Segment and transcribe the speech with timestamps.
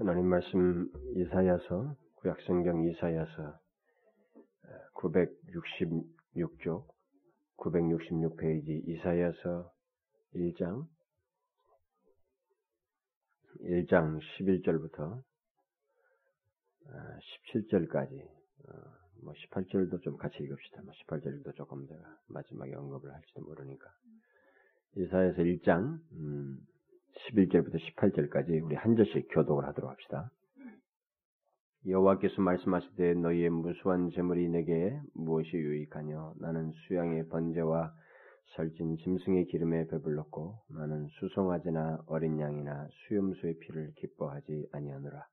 [0.00, 3.60] 하나님 말씀 이사야서 구약성경 이사야서
[4.94, 6.86] 966쪽
[7.58, 9.70] 966페이지 이사야서
[10.34, 10.88] 1장
[13.60, 15.22] 1장 11절부터
[17.52, 18.26] 17절까지
[19.22, 20.80] 뭐 18절도 좀 같이 읽읍시다.
[20.80, 23.84] 뭐 18절도 조금 제가 마지막에 언급을 할지도 모르니까
[24.96, 26.66] 이사야서 1장 음,
[27.28, 30.30] 11절부터 18절까지 우리 한 절씩 교독을 하도록 합시다.
[31.86, 37.92] 여호와께서 말씀하시되 너희의 무수한 재물이 내게 무엇이 유익하뇨 나는 수양의 번제와
[38.56, 45.26] 설진 짐승의 기름에 배불렀고 나는 수송아지나 어린 양이나 수염수의 피를 기뻐하지 아니하노라.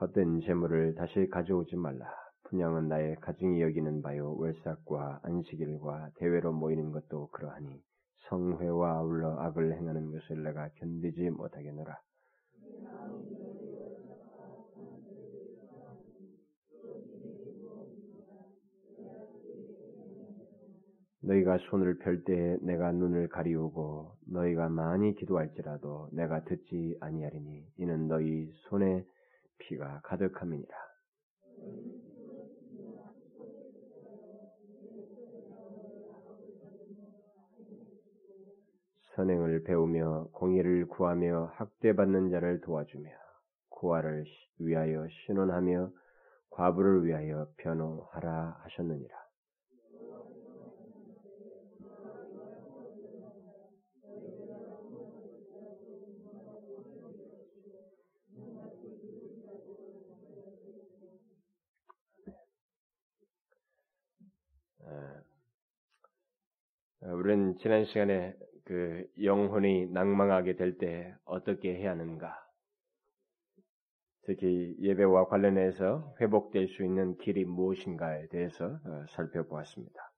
[0.00, 2.21] 헛된 재물을 다시 가져오지 말라.
[2.52, 7.82] 분양은 나의 가증이 여기는 바요 월삭과 안식일과 대회로 모이는 것도 그러하니
[8.28, 11.98] 성회와 아울러 악을 행하는 것을 내가 견디지 못하겠노라.
[21.22, 28.52] 너희가 손을 펼 때에 내가 눈을 가리우고 너희가 많이 기도할지라도 내가 듣지 아니하리니 이는 너희
[28.68, 29.06] 손에
[29.56, 30.91] 피가 가득함이니라.
[39.14, 43.10] 선행을 배우며 공의를 구하며 학대받는 자를 도와주며
[43.68, 44.24] 구하를
[44.58, 45.90] 위하여 신원하며
[46.50, 49.22] 과부를 위하여 변호하라 하셨느니라.
[67.00, 72.34] 우리는 지난 시간에 그 영혼이 낭망하게 될 때 어떻게 해야 하는가?
[74.24, 80.12] 특히 예배와 관련해서 회복될 수 있는 길이 무엇인가에 대해서 어, 살펴보았습니다.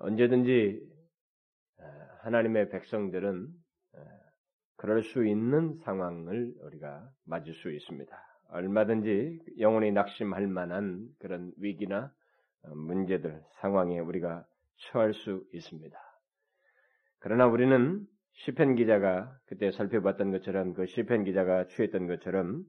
[0.00, 0.80] 언제든지
[2.20, 3.48] 하나님의 백성들은
[4.76, 8.16] 그럴 수 있는 상황을 우리가 맞을 수 있습니다.
[8.50, 12.12] 얼마든지 영혼이 낙심할 만한 그런 위기나
[12.62, 14.46] 어, 문제들, 상황에 우리가
[14.76, 16.05] 처할 수 있습니다.
[17.26, 22.62] 그러나 우리는 시편 기자가 그때 살펴봤던 것처럼 그 시편 기자가 취했던 것처럼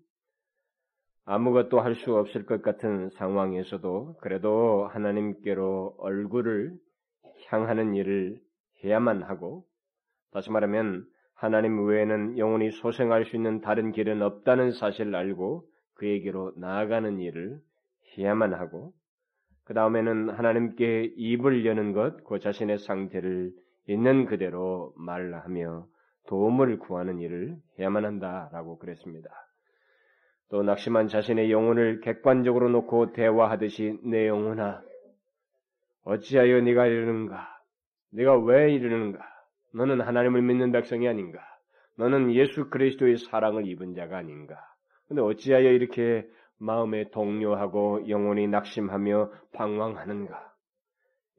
[1.25, 6.73] 아무것도 할 수 없을 것 같은 상황에서도 그래도 하나님께로 얼굴을
[7.45, 8.39] 향하는 일을
[8.83, 9.63] 해야만 하고
[10.31, 17.19] 다시 말하면 하나님 외에는 영원히 소생할 수 있는 다른 길은 없다는 사실을 알고 그에게로 나아가는
[17.19, 17.59] 일을
[18.17, 18.91] 해야만 하고
[19.65, 23.51] 그 다음에는 하나님께 입을 여는 것, 그 자신의 상태를
[23.87, 25.87] 있는 그대로 말하며
[26.27, 29.29] 도움을 구하는 일을 해야만 한다라고 그랬습니다.
[30.49, 34.81] 또 낙심한 자신의 영혼을 객관적으로 놓고 대화하듯이 내 영혼아,
[36.03, 37.47] 어찌하여 네가 이러는가?
[38.11, 39.19] 네가 왜 이러는가?
[39.73, 41.39] 너는 하나님을 믿는 백성이 아닌가?
[41.97, 44.55] 너는 예수 그리스도의 사랑을 입은 자가 아닌가?
[45.07, 46.27] 근데 어찌하여 이렇게
[46.57, 50.53] 마음에 동요하고 영혼이 낙심하며 방황하는가?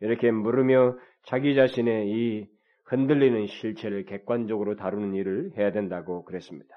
[0.00, 2.48] 이렇게 물으며 자기 자신의 이
[2.86, 6.74] 흔들리는 실체를 객관적으로 다루는 일을 해야 된다고 그랬습니다.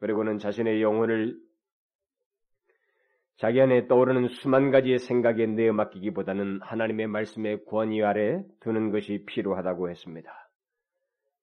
[0.00, 1.36] 그리고는 자신의 영혼을
[3.36, 9.88] 자기 안에 떠오르는 수만 가지의 생각에 내어 맡기기보다는 하나님의 말씀의 권위 아래 두는 것이 필요하다고
[9.88, 10.32] 했습니다.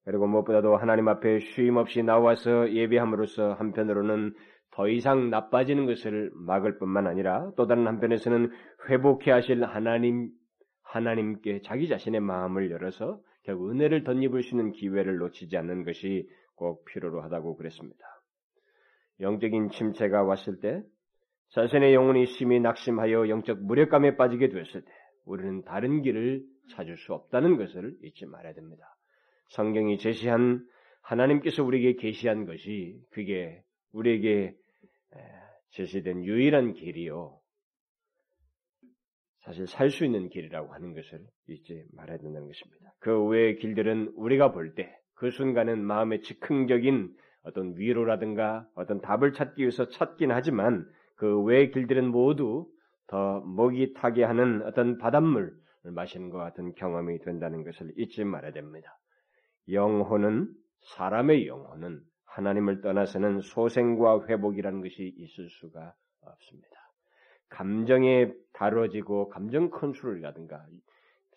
[0.03, 4.33] 그리고 무엇보다도 하나님 앞에 쉼 없이 나와서 예배함으로써 한편으로는
[4.71, 8.51] 더 이상 나빠지는 것을 막을 뿐만 아니라 또 다른 한편에서는
[8.89, 10.31] 회복해 하실 하나님,
[10.93, 16.85] 하나님께 자기 자신의 마음을 열어서 결국 은혜를 덧입을 수 있는 기회를 놓치지 않는 것이 꼭
[16.85, 18.05] 필요로 하다고 그랬습니다.
[19.19, 20.83] 영적인 침체가 왔을 때
[21.49, 24.91] 자신의 영혼이 심히 낙심하여 영적 무력감에 빠지게 되었을 때
[25.25, 28.96] 우리는 다른 길을 찾을 수 없다는 것을 잊지 말아야 됩니다.
[29.49, 30.63] 성경이 제시한
[31.01, 33.63] 하나님께서 우리에게 계시한 것이 그게
[33.93, 34.55] 우리에게
[35.72, 37.39] 제시된 유일한 길이요.
[39.45, 42.93] 사실 살 수 있는 길이라고 하는 것을 잊지 말아야 된다는 것입니다.
[42.99, 49.61] 그 외의 길들은 우리가 볼 때 그 순간은 마음의 즉흥적인 어떤 위로라든가 어떤 답을 찾기
[49.61, 50.85] 위해서 찾긴 하지만
[51.16, 52.67] 그 외의 길들은 모두
[53.07, 55.53] 더 목이 타게 하는 어떤 바닷물을
[55.84, 58.97] 마시는 것 같은 경험이 된다는 것을 잊지 말아야 됩니다.
[59.72, 60.53] 영혼은
[60.96, 66.83] 사람의 영혼은 하나님을 떠나서는 소생과 회복이라는 것이 있을 수가 없습니다.
[67.49, 70.66] 감정이 다뤄지고 감정 컨트롤이라든가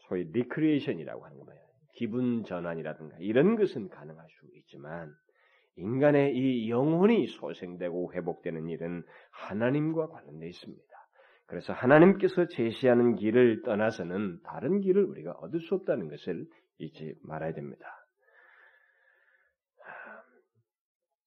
[0.09, 1.61] 소위 리크리에이션이라고 하는 거예요.
[1.95, 5.15] 기분 전환이라든가 이런 것은 가능할 수 있지만
[5.77, 10.83] 인간의 이 영혼이 소생되고 회복되는 일은 하나님과 관련되어 있습니다.
[11.47, 16.47] 그래서 하나님께서 제시하는 길을 떠나서는 다른 길을 우리가 얻을 수 없다는 것을
[16.79, 17.87] 잊지 말아야 됩니다.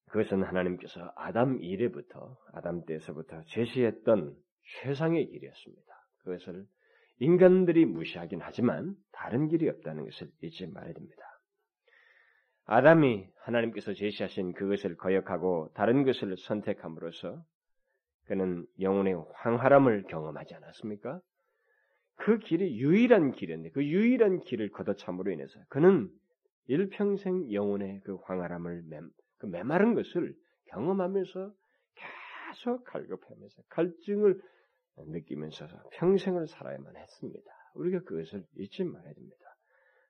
[0.10, 4.36] 그것은 하나님께서 아담 이래부터 아담 때에서부터 제시했던
[4.78, 5.94] 최상의 길이었습니다.
[6.20, 6.66] 그것을
[7.20, 11.24] 인간들이 무시하긴 하지만 다른 길이 없다는 것을 잊지 말아야 됩니다.
[12.66, 17.44] 아담이 하나님께서 제시하신 그것을 거역하고 다른 것을 선택함으로써
[18.26, 21.20] 그는 영혼의 황활함을 경험하지 않았습니까?
[22.16, 26.12] 그 길이 유일한 길인데 그 유일한 길을 걷어참으로 인해서 그는
[26.68, 30.36] 일평생 영혼의 그 황활함을 맴, 그 메마른 것을
[30.66, 31.52] 경험하면서
[31.96, 34.40] 계속 갈급하면서 갈증을
[34.98, 37.52] 느끼면서 평생을 살아야만 했습니다.
[37.76, 39.56] 우리가 그것을 잊지 말아야 됩니다.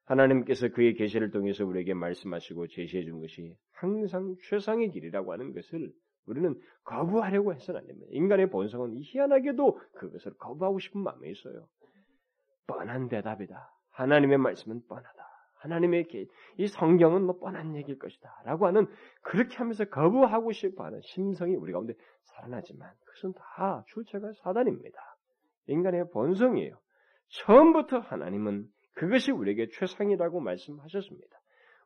[0.06, 5.92] 하나님께서 그의 계시를 통해서 우리에게 말씀하시고 제시해 준 것이 항상 최상의 길이라고 하는 것을
[6.26, 8.08] 우리는 거부하려고 해서는 안 됩니다.
[8.12, 11.68] 인간의 본성은 희한하게도 그것을 거부하고 싶은 마음이 있어요.
[12.68, 13.72] 뻔한 대답이다.
[13.92, 15.30] 하나님의 말씀은 뻔하다.
[15.60, 16.08] 하나님의
[16.58, 18.42] 이 성경은 뭐 뻔한 얘기일 것이다.
[18.46, 18.88] 라고 하는
[19.22, 21.94] 그렇게 하면서 거부하고 싶어 하는 심성이 우리 가운데
[22.24, 24.98] 살아나지만 그것은 다 출처가 사단입니다.
[25.68, 26.80] 인간의 본성이에요.
[27.28, 31.40] 처음부터 하나님은 그것이 우리에게 최상이라고 말씀하셨습니다.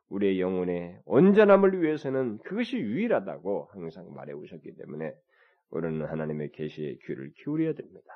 [0.08, 5.12] 우리의 영혼의 온전함을 위해서는 그것이 유일하다고 항상 말해 오셨기 때문에
[5.70, 8.06] 우리는 하나님의 계시에 귀를 기울여야 됩니다.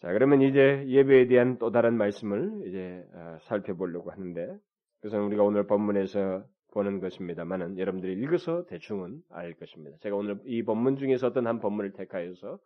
[0.00, 4.58] 자, 그러면 이제 예배에 대한 또 다른 말씀을 이제 어, 살펴보려고 하는데
[5.00, 6.44] 그것은 우리가 오늘 본문에서
[6.74, 9.96] 보는 것입니다만은 여러분들이 읽어서 대충은 알 것입니다.
[10.00, 12.58] 제가 오늘 이 본문 중에서 어떤 한 본문을 택하여서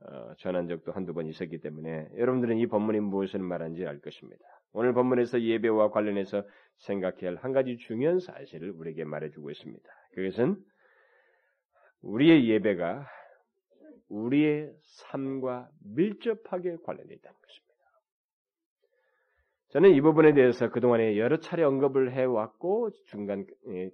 [0.00, 4.44] 어, 전한 적도 한두 번 있었기 때문에 여러분들은 이 본문이 무엇을 말하는지 알 것입니다.
[4.72, 6.44] 오늘 본문에서 예배와 관련해서
[6.76, 9.88] 생각해야 할 한 가지 중요한 사실을 우리에게 말해주고 있습니다.
[10.12, 10.62] 그것은
[12.02, 13.06] 우리의 예배가
[14.08, 17.65] 우리의 삶과 밀접하게 관련되어 있다는 것입니다.
[19.76, 23.44] 저는 이 부분에 대해서 그동안에 여러 차례 언급을 해왔고 중간,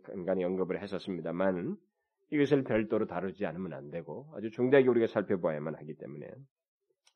[0.04, 1.76] 간간히 언급을 했었습니다만
[2.30, 6.30] 이것을 별도로 다루지 않으면 안 되고 아주 중대하게 우리가 살펴봐야만 하기 때문에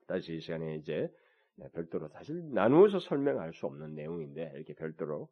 [0.08, 1.08] 다시 이 시간에 이제
[1.74, 5.28] 별도로 사실 나누어서 설명할 수 없는 내용인데 이렇게 별도로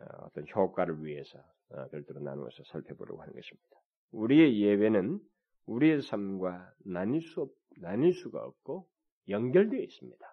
[0.00, 1.38] 어, 어떤 효과를 위해서
[1.68, 3.76] 어, 별도로 나누어서 살펴보려고 하는 것입니다.
[4.10, 5.20] 우리의 예배는
[5.66, 8.88] 우리의 삶과 나뉠 수 없, 나뉠 수가 없고
[9.28, 10.31] 연결되어 있습니다.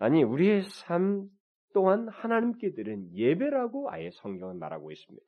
[0.00, 1.28] 아니 우리의 삶
[1.74, 5.26] 또한 하나님께 드린 예배라고 아예 성경은 말하고 있습니다.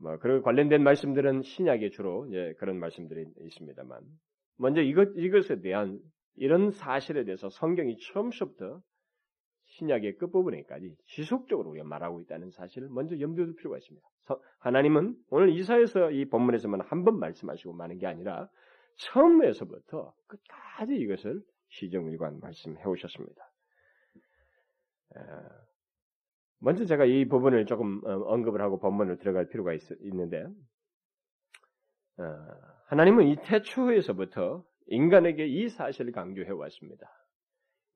[0.00, 4.02] 뭐 그런 관련된 말씀들은 신약에 주로 이제 그런 말씀들이 있습니다만
[4.58, 6.00] 먼저 이것 이것에 대한
[6.34, 8.82] 이런 사실에 대해서 성경이 처음부터
[9.66, 14.06] 신약의 끝부분에까지 지속적으로 우리가 말하고 있다는 사실을 먼저 염두에 둘 필요가 있습니다.
[14.58, 18.48] 하나님은 오늘 이사에서 이 본문에서만 한 번 말씀하시고 마는 게 아니라
[18.96, 23.50] 처음에서부터 끝까지 이것을 시정일관 말씀해 오셨습니다.
[26.60, 30.44] 먼저 제가 이 부분을 조금 어, 언급을 하고 본문을 들어갈 필요가 있, 는데
[32.16, 32.24] 어,
[32.86, 37.06] 하나님은 이 태초에서부터 인간에게 이 사실을 강조해 왔습니다.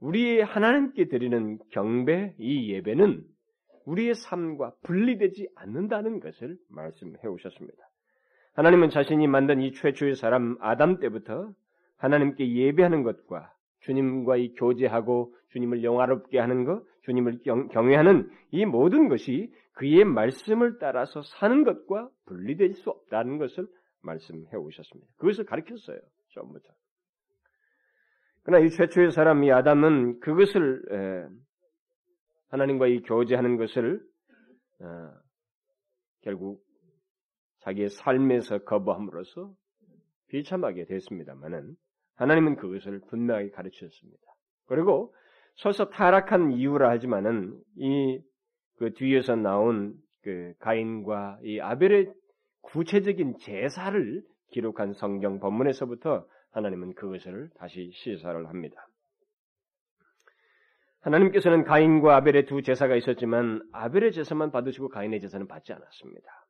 [0.00, 3.24] 우리의 하나님께 드리는 경배, 이 예배는
[3.86, 7.88] 우리의 삶과 분리되지 않는다는 것을 말씀해 오셨습니다.
[8.52, 11.52] 하나님은 자신이 만든 이 최초의 사람 아담 때부터
[11.96, 13.52] 하나님께 예배하는 것과
[13.88, 20.78] 주님과 이 교제하고 주님을 영화롭게 하는 것, 주님을 경, 경외하는 이 모든 것이 그의 말씀을
[20.78, 23.66] 따라서 사는 것과 분리될 수 없다는 것을
[24.02, 25.10] 말씀해 오셨습니다.
[25.16, 25.98] 그것을 가르쳤어요.
[26.34, 26.68] 처음부터.
[28.42, 31.28] 그러나 이 최초의 사람 이 아담은 그것을 에,
[32.50, 34.02] 하나님과 이 교제하는 것을
[34.80, 35.12] 어,
[36.20, 36.62] 결국
[37.60, 39.50] 자기의 삶에서 거부함으로써
[40.28, 41.74] 비참하게 됐습니다만은
[42.18, 44.22] 하나님은 그것을 분명하게 가르치셨습니다.
[44.66, 45.14] 그리고
[45.56, 48.20] 서서 타락한 이유라 하지만은 이
[48.78, 52.12] 그 뒤에서 나온 그 가인과 이 아벨의
[52.62, 54.22] 구체적인 제사를
[54.52, 58.88] 기록한 성경 본문에서부터 하나님은 그것을 다시 시사를 합니다.
[61.00, 66.46] 하나님께서는 가인과 아벨의 두 제사가 있었지만 아벨의 제사만 받으시고 가인의 제사는 받지 않았습니다.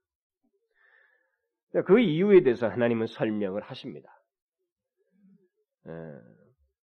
[1.87, 4.18] 그 이유에 대해서 하나님은 설명을 하십니다.
[5.89, 5.93] 예.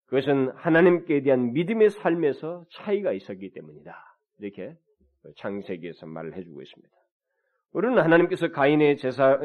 [0.06, 3.94] 그것은 하나님께 대한 믿음의 삶에서 차이가 있었기 때문이다.
[4.40, 4.76] 이렇게
[5.38, 6.94] 창세기에서 말을 해주고 있습니다.
[7.72, 9.38] 우리는 하나님께서 가인의 제사,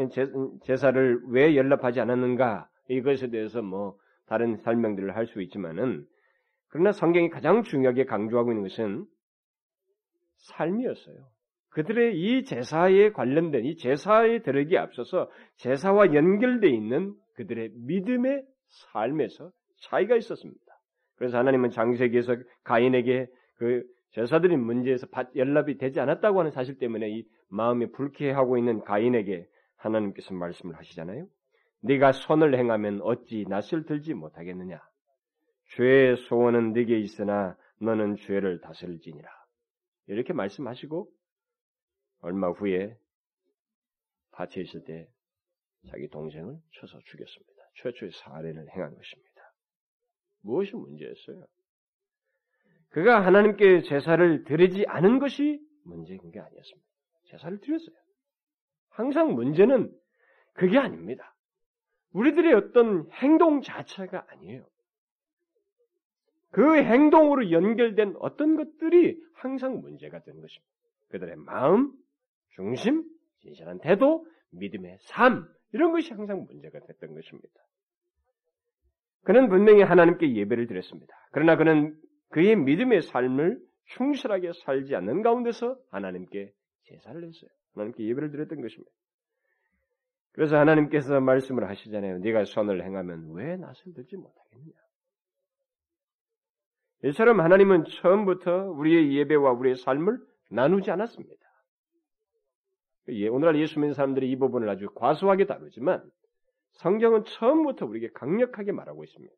[0.64, 3.98] 제사를 왜 연락하지 않았는가 이것에 대해서 뭐
[4.28, 6.06] 다른 설명들을 할 수 있지만은
[6.68, 9.06] 그러나 성경이 가장 중요하게 강조하고 있는 것은
[10.38, 11.16] 삶이었어요.
[11.70, 20.16] 그들의 이 제사에 관련된 이 제사에 들어기 앞서서 제사와 연결되어 있는 그들의 믿음의 삶에서 차이가
[20.16, 20.60] 있었습니다.
[21.16, 27.92] 그래서 하나님은 장세기에서 가인에게 그 제사드린 문제에서 연락이 되지 않았다고 하는 사실 때문에 이 마음이
[27.92, 31.28] 불쾌하고 있는 가인에게 하나님께서 말씀을 하시잖아요.
[31.82, 34.82] 네가 선을 행하면 어찌 낯을 들지 못하겠느냐?
[35.76, 39.30] 죄의 소원은 네게 있으나 너는 죄를 다스릴지니라.
[40.08, 41.10] 이렇게 말씀하시고
[42.22, 42.98] 얼마 후에
[44.32, 45.08] 밭에 있을 때
[45.88, 47.59] 자기 동생을 쳐서 죽였습니다.
[47.82, 49.54] 최초의 사례를 행한 것입니다.
[50.42, 51.46] 무엇이 문제였어요?
[52.90, 56.88] 그가 하나님께 제사를 드리지 않은 것이 문제인 게 아니었습니다.
[57.26, 57.96] 제사를 드렸어요.
[58.90, 59.92] 항상 문제는
[60.54, 61.36] 그게 아닙니다.
[62.12, 64.66] 우리들의 어떤 행동 자체가 아니에요.
[66.52, 70.74] 그 행동으로 연결된 어떤 것들이 항상 문제가 되는 것입니다.
[71.10, 71.94] 그들의 마음,
[72.56, 73.04] 중심,
[73.42, 77.50] 진실한 태도, 믿음의 삶, 이런 것이 항상 문제가 됐던 것입니다.
[79.24, 81.14] 그는 분명히 하나님께 예배를 드렸습니다.
[81.32, 81.96] 그러나 그는
[82.30, 86.52] 그의 믿음의 삶을 충실하게 살지 않는 가운데서 하나님께
[86.84, 87.50] 제사를 했어요.
[87.74, 88.92] 하나님께 예배를 드렸던 것입니다.
[90.32, 92.20] 그래서 하나님께서 말씀을 하시잖아요.
[92.20, 94.74] 네가 선을 행하면 왜 낯을 들지 못하겠느냐?
[97.06, 100.20] 이처럼 하나님은 처음부터 우리의 예배와 우리의 삶을
[100.52, 101.49] 나누지 않았습니다.
[103.12, 106.04] 예, 오늘날 예수 믿는 사람들이 이 부분을 아주 과소하게 다루지만
[106.74, 109.34] 성경은 처음부터 우리에게 강력하게 말하고 있습니다.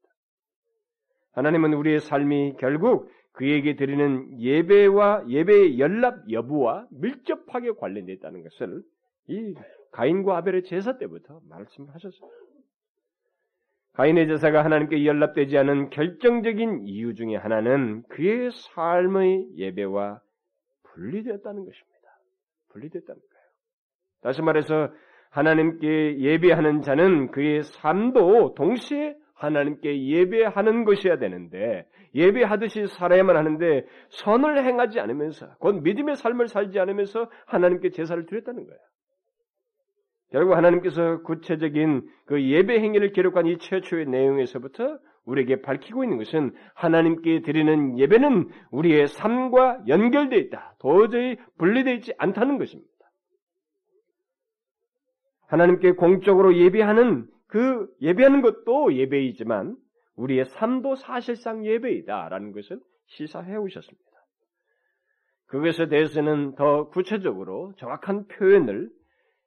[1.34, 8.84] 하나님은 우리의 삶이 결국 그에게 드리는 예배와 예배의 연락 여부와 밀접하게 관련되어 있다는 것을
[9.28, 9.56] 이
[9.92, 12.32] 가인과 아벨의 제사 때부터 말씀하셨어요.
[13.94, 20.22] 가인의 제사가 하나님께 연락되지 않은 결정적인 이유 중에 하나는 그의 삶의 예배와
[20.84, 22.20] 분리되었다는 것입니다.
[22.70, 23.31] 분리됐다는 거예요.
[24.22, 24.90] 다시 말해서
[25.30, 35.00] 하나님께 예배하는 자는 그의 삶도 동시에 하나님께 예배하는 것이어야 되는데 예배하듯이 살아야만 하는데 선을 행하지
[35.00, 38.80] 않으면서 곧 믿음의 삶을 살지 않으면서 하나님께 제사를 드렸다는 거예요.
[40.32, 47.42] 결국 하나님께서 구체적인 그 예배 행위를 기록한 이 최초의 내용에서부터 우리에게 밝히고 있는 것은 하나님께
[47.42, 50.76] 드리는 예배는 우리의 삶과 연결되어 있다.
[50.80, 52.91] 도저히 분리되어 있지 않다는 것입니다.
[55.52, 59.76] 하나님께 공적으로 예배하는 그 예배하는 것도 예배이지만
[60.16, 64.10] 우리의 삶도 사실상 예배이다라는 것을 시사해 오셨습니다.
[65.48, 68.90] 그것에 대해서는 더 구체적으로 정확한 표현을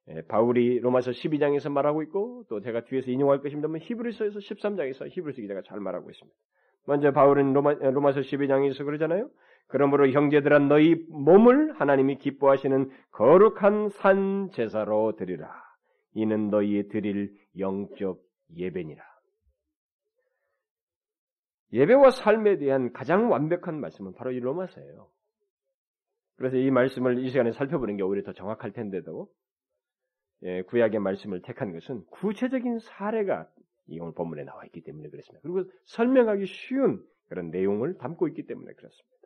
[0.08, 5.62] 예, 바울이 로마서 12장에서 말하고 있고 또 제가 뒤에서 인용할 것입니다만 히브리서에서 13장에서 히브리서 기자가
[5.62, 6.36] 잘 말하고 있습니다.
[6.86, 9.30] 먼저 바울은 로마, 로마서 12장에서 그러잖아요.
[9.68, 15.63] 그러므로 형제들아 너희 몸을 하나님이 기뻐하시는 거룩한 산 제사로 드리라.
[16.14, 18.22] 이는 너희의 드릴 영적
[18.56, 19.02] 예배니라.
[21.72, 25.10] 예배와 삶에 대한 가장 완벽한 말씀은 바로 이 로마서예요.
[26.36, 29.28] 그래서 이 말씀을 이 시간에 살펴보는 게 오히려 더 정확할 텐데도
[30.42, 33.48] 예, 구약의 말씀을 택한 것은 구체적인 사례가
[33.86, 35.40] 이 오늘 본문에 나와 있기 때문에 그렇습니다.
[35.42, 39.23] 그리고 설명하기 쉬운 그런 내용을 담고 있기 때문에 그렇습니다.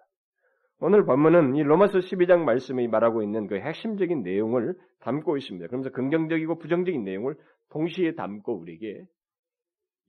[0.80, 5.66] 오늘 본문은 이 로마서 12장 말씀이 말하고 있는 그 핵심적인 내용을 담고 있습니다.
[5.66, 7.34] 그러면서 긍정적이고 부정적인 내용을
[7.70, 9.04] 동시에 담고 우리에게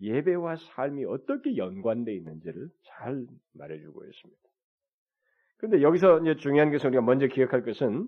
[0.01, 4.41] 예배와 삶이 어떻게 연관되어 있는지를 잘 말해주고 있습니다.
[5.57, 8.07] 그런데 여기서 이제 중요한 것은 우리가 먼저 기억할 것은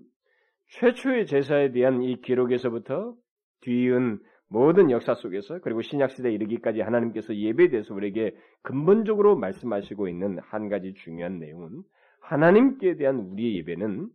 [0.68, 3.14] 최초의 제사에 대한 이 기록에서부터
[3.62, 10.38] 뒤은 모든 역사 속에서 그리고 신약 시대에 이르기까지 하나님께서 예배에 대해서 우리에게 근본적으로 말씀하시고 있는
[10.38, 11.82] 한 가지 중요한 내용은
[12.22, 14.08] 하나님께 대한 우리의 예배는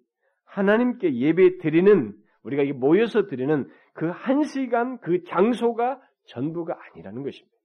[0.46, 7.58] 하나님께 예배 드리는 우리가 모여서 드리는 그 한 시간 그 장소가 전부가 아니라는 것입니다.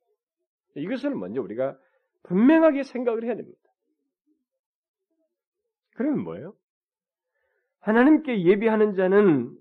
[0.77, 1.77] 이것을 먼저 우리가
[2.25, 3.59] 분명하게 생각을 해야 됩니다.
[5.95, 6.55] 그러면 뭐예요?
[7.81, 9.55] 하나님께 예배하는 자는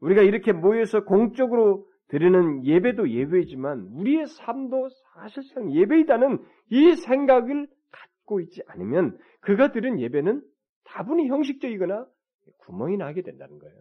[0.00, 6.38] 우리가 이렇게 모여서 공적으로 드리는 예배도 예배이지만 우리의 삶도 사실상 예배이다는
[6.70, 7.73] 이 생각을 갖
[8.24, 10.42] 고 있지 않으면 그가 드린 예배는
[10.84, 12.06] 다분히 형식적이거나
[12.58, 13.76] 구멍이 나게 된다는 거예요.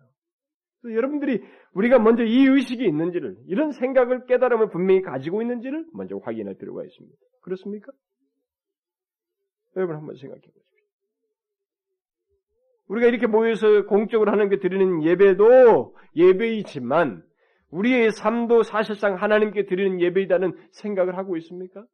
[0.85, 1.41] 여러분들이
[1.73, 7.17] 우리가 먼저 이 의식이 있는지를 이런 생각을 깨달음을 분명히 가지고 있는지를 먼저 확인할 필요가 있습니다.
[7.41, 7.91] 그렇습니까?
[9.77, 10.63] 여러분 한번 생각해 보십시오.
[12.88, 17.23] 우리가 이렇게 모여서 공적으로 하나님께 드리는 예배도 예배이지만
[17.69, 21.85] 우리의 삶도 사실상 하나님께 드리는 예배이다는 생각을 하고 있습니까?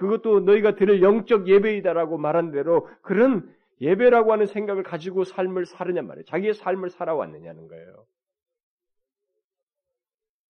[0.00, 6.24] 그것도 너희가 드릴 영적 예배이다라고 말한 대로 그런 예배라고 하는 생각을 가지고 삶을 살으냔 말이에요.
[6.24, 8.06] 자기의 삶을 살아왔느냐는 거예요.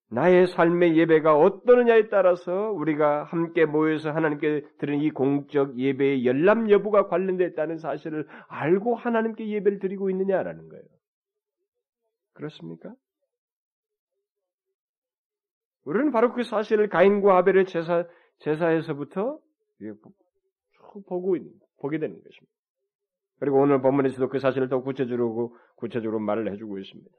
[0.09, 7.09] 나의 삶의 예배가 어떠느냐에 따라서 우리가 함께 모여서 하나님께 드리는 이 공적 예배의 열람 여부가
[7.09, 10.85] 관련되어 있다는 사실을 알고 하나님께 예배를 드리고 있느냐라는 거예요.
[12.35, 12.95] 그렇습니까?
[15.85, 18.05] 우리는 바로 그 사실을 가인과 아벨의 제사,
[18.41, 19.39] 제사에서부터
[19.79, 19.99] 쭉
[21.07, 21.37] 보고,
[21.79, 22.53] 보게 되는 것입니다.
[23.39, 27.11] 그리고 오늘 본문에서도 그 사실을 더 구체적으로, 구체적으로 말을 해주고 있습니다.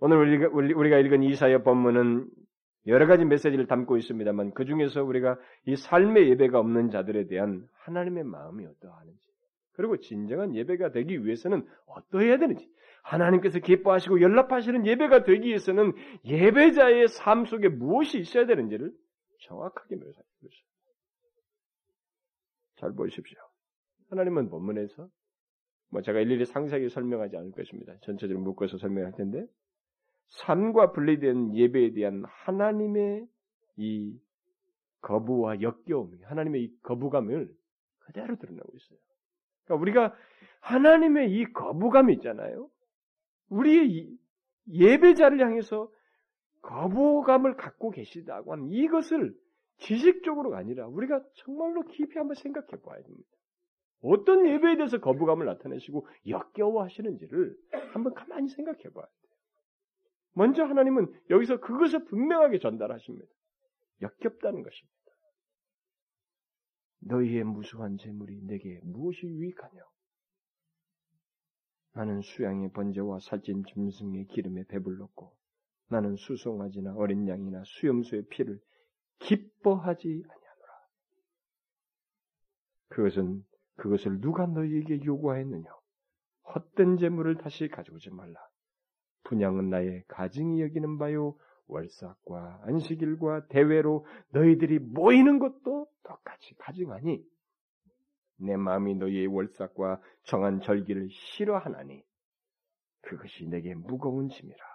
[0.00, 2.28] 오늘 우리가, 읽은 이사야 본문은
[2.88, 8.24] 여러 가지 메시지를 담고 있습니다만 그 중에서 우리가 이 삶의 예배가 없는 자들에 대한 하나님의
[8.24, 9.20] 마음이 어떠하는지
[9.74, 12.68] 그리고 진정한 예배가 되기 위해서는 어떠해야 되는지
[13.04, 15.92] 하나님께서 기뻐하시고 연락하시는 예배가 되기 위해서는
[16.24, 18.92] 예배자의 삶 속에 무엇이 있어야 되는지를
[19.42, 20.72] 정확하게 묘사하고 있습니다.
[22.76, 23.38] 잘 보십시오.
[24.10, 25.08] 하나님은 본문에서
[25.90, 27.94] 뭐 제가 일일이 상세하게 설명하지 않을 것입니다.
[28.02, 29.46] 전체적으로 묶어서 설명할 텐데
[30.30, 33.26] 삶과 분리된 예배에 대한 하나님의
[33.76, 34.18] 이
[35.02, 37.52] 거부와 역겨움, 하나님의 이 거부감을
[37.98, 38.98] 그대로 드러나고 있어요.
[39.64, 40.16] 그러니까 우리가
[40.60, 42.70] 하나님의 이 거부감이 있잖아요.
[43.48, 44.16] 우리의
[44.68, 45.90] 예배자를 향해서
[46.62, 49.36] 거부감을 갖고 계시다고 하는 이것을
[49.78, 53.28] 지식적으로가 아니라 우리가 정말로 깊이 한번 생각해 봐야 됩니다.
[54.00, 57.56] 어떤 예배에 대해서 거부감을 나타내시고 역겨워하시는지를
[57.92, 59.32] 한번 가만히 생각해 봐야 돼요.
[60.34, 63.26] 먼저 하나님은 여기서 그것을 분명하게 전달하십니다.
[64.00, 65.02] 역겹다는 것입니다.
[67.00, 69.82] 너희의 무수한 재물이 내게 무엇이 유익하냐?
[71.94, 75.41] 나는 수양의 번제와 살찐 짐승의 기름에 배불렀고
[75.92, 78.58] 나는 수송아지나 어린 양이나 수염소의 피를
[79.18, 80.68] 기뻐하지 아니하노라.
[82.88, 83.44] 그것은
[83.76, 85.70] 그것을 누가 너희에게 요구하였느냐?
[86.54, 88.40] 헛된 재물을 다시 가져오지 말라.
[89.24, 97.22] 분양은 나의 가증이 여기는 바요 월삭과 안식일과 대회로 너희들이 모이는 것도 똑같이 가증하니
[98.38, 102.02] 내 마음이 너희의 월삭과 정한 절기를 싫어하나니
[103.02, 104.71] 그것이 내게 무거운 짐이라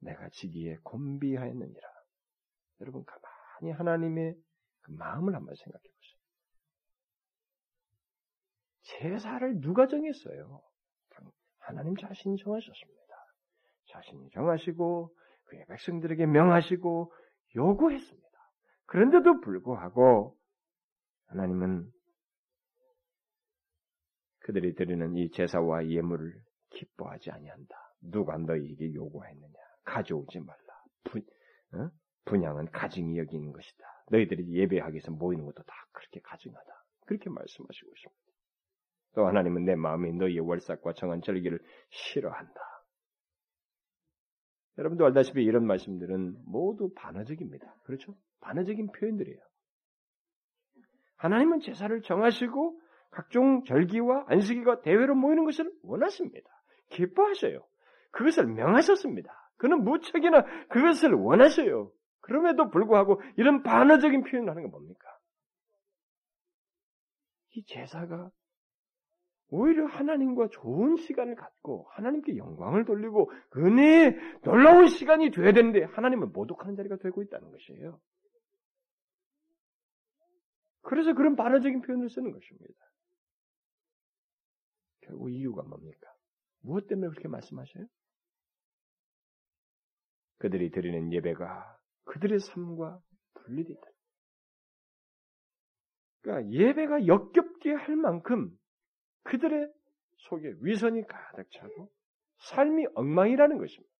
[0.00, 1.88] 내가 지기에 곤비하였느니라
[2.80, 4.34] 여러분 가만히 하나님의
[4.80, 6.20] 그 마음을 한번 생각해 보세요.
[8.82, 10.62] 제사를 누가 정했어요?
[11.58, 13.14] 하나님 자신이 정하셨습니다.
[13.92, 17.12] 자신이 정하시고 그의 백성들에게 명하시고
[17.56, 18.30] 요구했습니다.
[18.86, 20.36] 그런데도 불구하고
[21.26, 21.92] 하나님은
[24.40, 27.76] 그들이 드리는 이 제사와 예물을 기뻐하지 아니한다.
[28.00, 29.59] 누가 너희에게 요구했느냐?
[29.90, 30.84] 가져오지 말라.
[31.04, 31.22] 분,
[31.74, 31.90] 어?
[32.24, 33.84] 분양은 가증이 여기는 것이다.
[34.10, 36.84] 너희들이 예배하기 위해서 모이는 것도 다 그렇게 가증하다.
[37.06, 38.20] 그렇게 말씀하시고 있습니다.
[39.14, 41.58] 또 하나님은 내 마음이 너희의 월삭과 정한 절기를
[41.90, 42.60] 싫어한다.
[44.78, 47.74] 여러분도 알다시피 이런 말씀들은 모두 반어적입니다.
[47.82, 48.16] 그렇죠?
[48.40, 49.40] 반어적인 표현들이에요.
[51.16, 56.48] 하나님은 제사를 정하시고 각종 절기와 안식일과 대회로 모이는 것을 원하십니다.
[56.90, 57.66] 기뻐하셔요.
[58.12, 59.49] 그것을 명하셨습니다.
[59.60, 61.92] 그는 무척이나 그것을 원하셔요.
[62.20, 65.06] 그럼에도 불구하고 이런 반어적인 표현을 하는 건 뭡니까?
[67.50, 68.30] 이 제사가
[69.48, 76.74] 오히려 하나님과 좋은 시간을 갖고 하나님께 영광을 돌리고 은혜의 놀라운 시간이 돼야 되는데 하나님을 모독하는
[76.76, 78.00] 자리가 되고 있다는 것이에요.
[80.80, 82.80] 그래서 그런 반어적인 표현을 쓰는 것입니다.
[85.02, 86.10] 결국 이유가 뭡니까?
[86.62, 87.86] 무엇 때문에 그렇게 말씀하셔요?
[90.40, 92.98] 그들이 드리는 예배가 그들의 삶과
[93.34, 93.90] 분리되어 있다.
[96.22, 98.50] 그러니까 예배가 역겹게 할 만큼
[99.24, 99.70] 그들의
[100.16, 101.90] 속에 위선이 가득 차고
[102.38, 103.94] 삶이 엉망이라는 것입니다.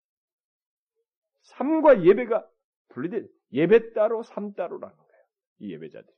[1.43, 2.47] 삶과 예배가
[2.89, 5.25] 분리된 예배 따로 삶 따로라는 거예요.
[5.59, 6.15] 이 예배자들이.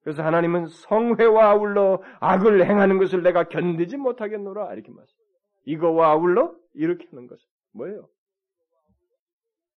[0.00, 5.14] 그래서 하나님은 성회와 아울러 악을 행하는 것을 내가 견디지 못하겠노라 이렇게 말씀.
[5.66, 8.08] 이거와 아울러 이렇게 하는 것은 뭐예요?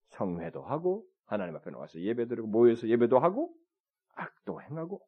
[0.10, 3.56] 성회도 하고 하나님 앞에 나와서 예배드리고 모여서 예배도 하고
[4.16, 5.02] 악도 행하고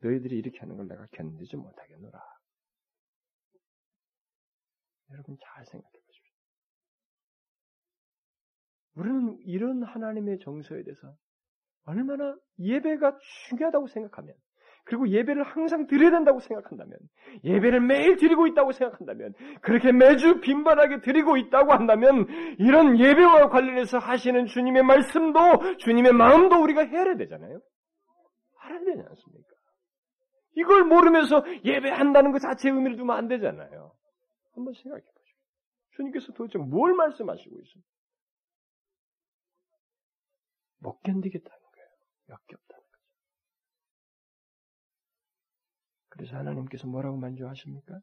[0.00, 2.20] 너희들이 이렇게 하는 걸 내가 견디지 못하겠노라.
[5.10, 6.34] 여러분 잘 생각해 보십시오.
[8.94, 11.16] 우리는 이런 하나님의 정서에 대해서
[11.84, 14.34] 얼마나 예배가 중요하다고 생각하면
[14.86, 16.96] 그리고 예배를 항상 드려야 된다고 생각한다면,
[17.42, 22.26] 예배를 매일 드리고 있다고 생각한다면, 그렇게 매주 빈번하게 드리고 있다고 한다면,
[22.58, 25.40] 이런 예배와 관련해서 하시는 주님의 말씀도,
[25.78, 27.60] 주님의 마음도 우리가 헤아려야 되잖아요?
[28.60, 29.48] 알아야 되지 않습니까?
[30.54, 33.92] 이걸 모르면서 예배한다는 것 자체의 의미를 두면 안 되잖아요.
[34.54, 35.36] 한번 생각해 보시오.
[35.96, 37.90] 주님께서 도대체 뭘 말씀하시고 있습니까?
[40.78, 41.88] 못 견디겠다는 거예요.
[42.30, 42.65] 역겹
[46.16, 48.00] 그래서 하나님께서 뭐라고 만족하십니까?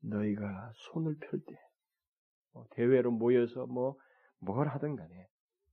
[0.00, 1.54] 너희가 손을 펼 때,
[2.52, 3.98] 뭐 대회로 모여서 뭐,
[4.38, 5.28] 뭘 하든 간에,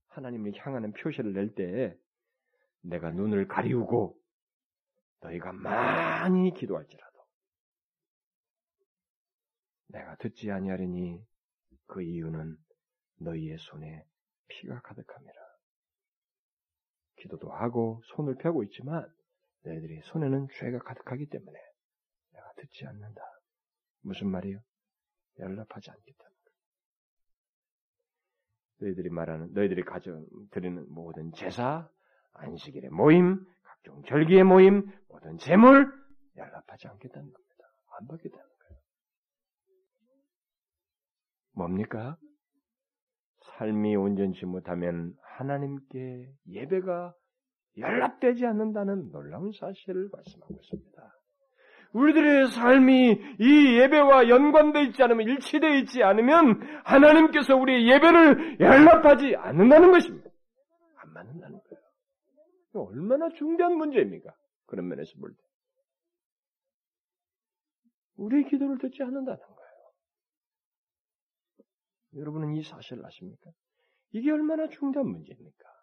[0.08, 1.96] 하나님을 향하는 표시를 낼 때,
[2.82, 4.18] 내가 눈을 가리우고,
[5.20, 7.24] 너희가 많이 기도할지라도,
[9.88, 11.24] 내가 듣지 아니하리니,
[11.86, 12.56] 그 이유는
[13.20, 14.04] 너희의 손에
[14.48, 15.44] 피가 가득함이라.
[17.16, 19.10] 기도도 하고 손을 펴고 있지만
[19.64, 21.58] 너희들이 손에는 죄가 가득하기 때문에
[22.32, 23.22] 내가 듣지 않는다.
[24.02, 24.60] 무슨 말이요?
[25.38, 26.56] 연락하지 않겠다는 거예요.
[28.80, 31.88] 너희들이 말하는 너희들이 가져 드리는 모든 제사,
[32.34, 35.90] 안식일의 모임, 각종 절기의 모임, 모든 제물
[36.36, 37.64] 연락하지 않겠다는 겁니다.
[37.98, 38.80] 안 받겠다는 거예요.
[41.52, 42.18] 뭡니까?
[43.58, 47.14] 삶이 온전치 못하면 하나님께 예배가
[47.76, 51.14] 연락되지 않는다는 놀라운 사실을 말씀하고 있습니다.
[51.92, 59.92] 우리들의 삶이 이 예배와 연관되어 있지 않으면 일치되어 있지 않으면 하나님께서 우리의 예배를 연락하지 않는다는
[59.92, 60.28] 것입니다.
[60.96, 62.88] 안 맞는다는 거예요.
[62.88, 64.34] 얼마나 중대한 문제입니까?
[64.66, 65.38] 그런 면에서 볼 때.
[68.16, 69.54] 우리의 기도를 듣지 않는다는 거예요.
[72.16, 73.50] 여러분은 이 사실을 아십니까?
[74.12, 75.73] 이게 얼마나 중대한 문제입니까?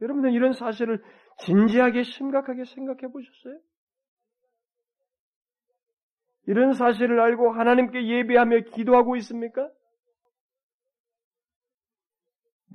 [0.00, 1.02] 여러분들 이런 사실을
[1.38, 3.60] 진지하게 심각하게 생각해 보셨어요?
[6.46, 9.70] 이런 사실을 알고 하나님께 예배하며 기도하고 있습니까?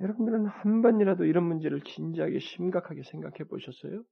[0.00, 4.02] 여러분들은 한 번이라도 이런 문제를 진지하게 심각하게 생각해 보셨어요?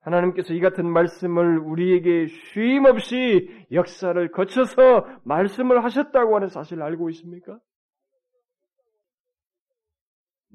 [0.00, 7.58] 하나님께서 이 같은 말씀을 우리에게 쉼 없이 역사를 거쳐서 말씀을 하셨다고 하는 사실을 알고 있습니까?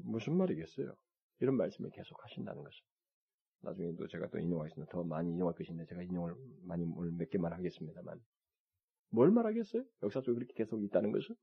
[0.04, 0.94] 무슨 말이겠어요?
[1.40, 2.80] 이런 말씀을 계속 하신다는 것은.
[3.64, 4.92] 나중에 또 제가 또 인용하겠습니다.
[4.92, 8.20] 더 많이 인용할 것인데 제가 인용을 많이 오늘 몇 개만 하겠습니다만.
[9.10, 9.84] 뭘 말하겠어요?
[10.04, 11.36] 역사 속에 그렇게 계속 있다는 것은?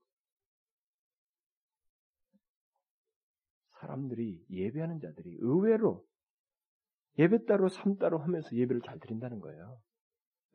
[3.79, 6.05] 사람들이 예배하는 자들이 의외로
[7.17, 9.81] 예배 따로 삶 따로 하면서 예배를 잘 드린다는 거예요.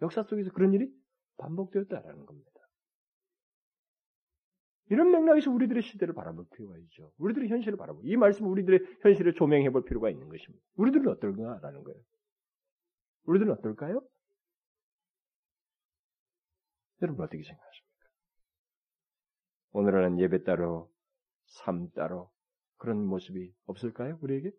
[0.03, 0.93] 역사 속에서 그런 일이
[1.37, 2.54] 반복되었다라는 겁니다.
[4.91, 7.13] 이런 맥락에서 우리들의 시대를 바라볼 필요가 있죠.
[7.19, 10.65] 우리들의 현실을 바라보고 이 말씀은 우리들의 현실을 조명해 볼 필요가 있는 것입니다.
[10.77, 12.01] 우리들은 어떨까라는 거예요.
[13.25, 14.03] 우리들은 어떨까요?
[17.03, 18.09] 여러분 어떻게 생각하십니까?
[19.73, 20.91] 오늘은 예배 따로
[21.47, 22.31] 삶 따로
[22.77, 24.19] 그런 모습이 없을까요?
[24.21, 24.53] 우리에게?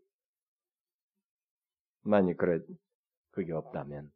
[2.01, 2.59] 만약 그래
[3.31, 4.11] 그게 없다면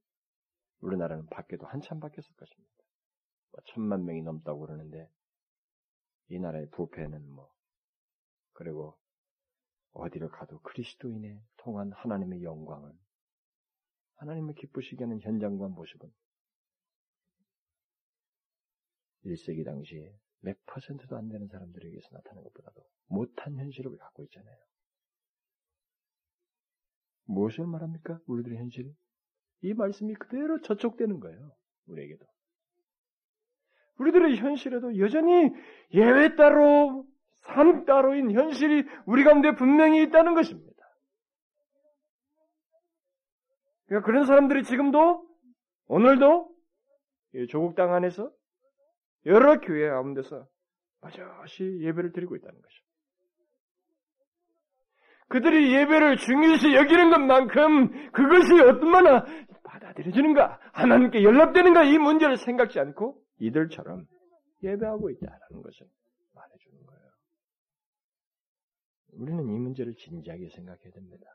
[0.82, 2.72] 우리나라는 밖에도 한참 바뀌었을 것입니다.
[3.52, 5.10] 뭐 천만 명이 넘다고 그러는데
[6.30, 7.52] 이 나라의 부패는 뭐
[8.54, 8.98] 그리고
[9.92, 12.98] 어디를 가도 그리스도인의 통한 하나님의 영광은
[14.16, 16.12] 하나님을 기쁘시게 하는 현장과 모습은
[19.26, 24.58] 1세기 당시에 몇 퍼센트도 안 되는 사람들에게서 나타나는 것보다도 못한 현실을 갖고 있잖아요.
[27.26, 28.20] 무엇을 말합니까?
[28.26, 28.96] 우리들의 현실이?
[29.62, 31.56] 이 말씀이 그대로 저촉되는 거예요.
[31.86, 32.26] 우리에게도.
[34.00, 35.52] 우리들의 현실에도 여전히
[35.94, 37.06] 예외 따로,
[37.42, 40.70] 삶 따로인 현실이 우리 가운데 분명히 있다는 것입니다.
[43.88, 45.28] 그러니까 그런 사람들이 지금도,
[45.88, 46.50] 오늘도,
[47.50, 48.32] 조국 땅 안에서
[49.26, 50.48] 여러 교회 가운데서
[51.02, 52.90] 마저시 예배를 드리고 있다는 것입니다.
[55.28, 59.26] 그들이 예배를 중요시 여기는 것만큼 그것이 얼마나
[59.64, 64.06] 받아들여지는가, 하나님께 연락되는가 이 문제를 생각지 않고 이들처럼
[64.64, 65.90] 예배하고 있다라는 것을
[66.34, 67.12] 말해주는 거예요.
[69.14, 71.26] 우리는 이 문제를 진지하게 생각해야 됩니다.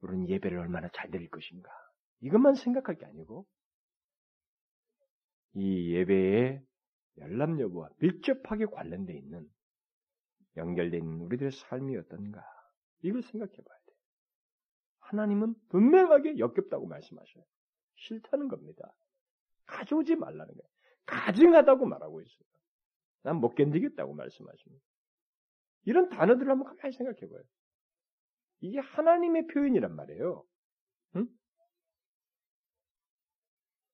[0.00, 1.70] 우리는 예배를 얼마나 잘 드릴 것인가.
[2.20, 3.46] 이것만 생각할 게 아니고,
[5.54, 6.62] 이 예배의
[7.18, 9.48] 열람 여부와 밀접하게 관련되어 있는
[10.98, 12.42] 있는 우리들의 삶이 어떤가
[13.02, 13.92] 이걸 생각해 봐야 돼.
[15.00, 17.44] 하나님은 분명하게 역겹다고 말씀하셔요.
[18.04, 18.94] 싫다는 겁니다.
[19.66, 20.68] 가져오지 말라는 거예요.
[21.06, 22.48] 가증하다고 말하고 있어요.
[23.22, 24.84] 난 못 견디겠다고 말씀하십니다.
[25.84, 27.42] 이런 단어들을 한번 가만히 생각해 봐요.
[28.60, 30.44] 이게 하나님의 표현이란 말이에요.
[31.16, 31.28] 응?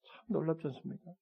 [0.05, 1.13] 참 놀랍지 않습니까?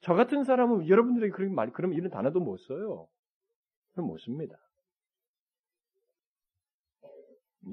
[0.00, 3.08] 저 같은 사람은 여러분들에게 그런 말, 그럼 이런 단어도 못 써요.
[3.92, 4.56] 그럼 못 씁니다.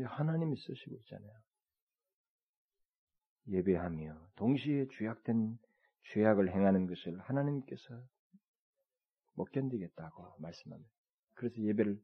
[0.06, 1.34] 하나님이 쓰시고 있잖아요.
[3.50, 5.58] 예배하며 동시에 죄악된
[6.14, 8.02] 죄악을 행하는 것을 하나님께서
[9.34, 10.92] 못 견디겠다고 말씀합니다.
[11.34, 12.00] 그래서 예배를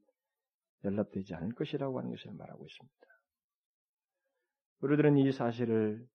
[0.84, 2.96] 연락되지 않을 것이라고 하는 것을 말하고 있습니다.
[4.82, 6.08] 우리들은 이 사실을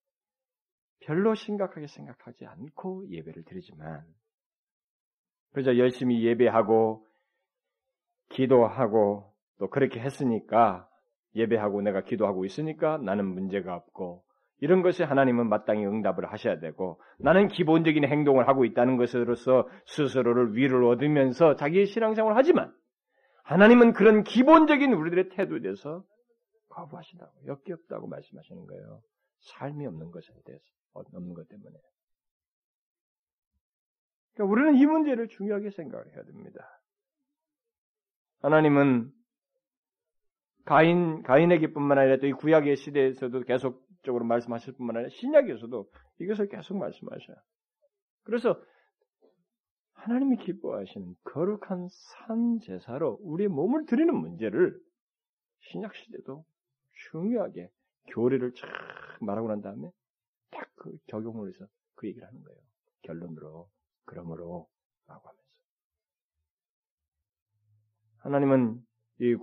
[1.01, 4.07] 별로 심각하게 생각하지 않고 예배를 드리지만,
[5.53, 7.07] 그저 열심히 예배하고,
[8.29, 10.89] 기도하고, 또 그렇게 했으니까,
[11.35, 14.25] 예배하고 내가 기도하고 있으니까 나는 문제가 없고,
[14.61, 20.85] 이런 것에 하나님은 마땅히 응답을 하셔야 되고, 나는 기본적인 행동을 하고 있다는 것으로서 스스로를 위를
[20.85, 22.75] 얻으면서 자기의 신앙생활을 하지만,
[23.45, 26.05] 하나님은 그런 기본적인 우리들의 태도에 대해서
[26.69, 29.03] 거부하신다고, 역겹다고 말씀하시는 거예요.
[29.41, 30.65] 삶이 없는 것에 대해서.
[30.93, 31.77] 없는 것 때문에.
[34.35, 36.67] 그러니까 우리는 이 문제를 중요하게 생각을 해야 됩니다.
[38.43, 39.11] 하나님은
[40.65, 46.77] 가인, 가인에게뿐만 아니라 또 이 구약의 시대에서도 계속 적으로 말씀하실 뿐만 아니라 신약에서도 이것을 계속
[46.77, 47.37] 말씀하셔요.
[48.25, 48.61] 그래서
[49.93, 54.79] 하나님이 기뻐하시는 거룩한 산 제사로 우리의 몸을 드리는 문제를
[55.61, 56.45] 신약 시대도
[57.11, 57.71] 중요하게
[58.09, 58.69] 교리를 쫙
[59.21, 59.91] 말하고 난 다음에
[60.51, 62.59] 딱 그 적용을 해서 그 얘기를 하는 거예요.
[63.03, 63.69] 결론으로
[64.07, 64.67] 그러므로
[65.07, 65.45] 라고 하면서
[68.19, 68.87] 하나님은
[69.21, 69.37] 이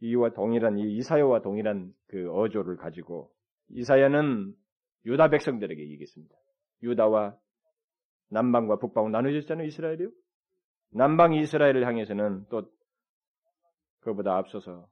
[0.00, 3.34] 이와 동일한 이 이사야와 동일한 그 어조를 가지고
[3.68, 4.54] 이사야는
[5.06, 6.34] 유다 백성들에게 얘기했습니다.
[6.82, 7.36] 유다와
[8.30, 10.10] 남방과 북방으로 나눠졌잖아요, 이스라엘이요.
[10.90, 12.70] 남방 이스라엘을 향해서는 또
[14.00, 14.88] 그보다 앞서서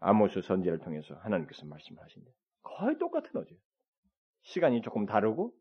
[0.00, 2.30] 아모스 선지를 통해서 하나님께서 말씀하신다.
[2.62, 3.54] 거의 똑같은 어조.
[4.42, 5.54] 시간이 조금 다르고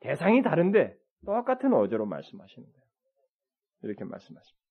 [0.00, 2.86] 대상이 다른데 똑같은 어조로 말씀하시는 거예요.
[3.82, 4.68] 이렇게 말씀하십니다.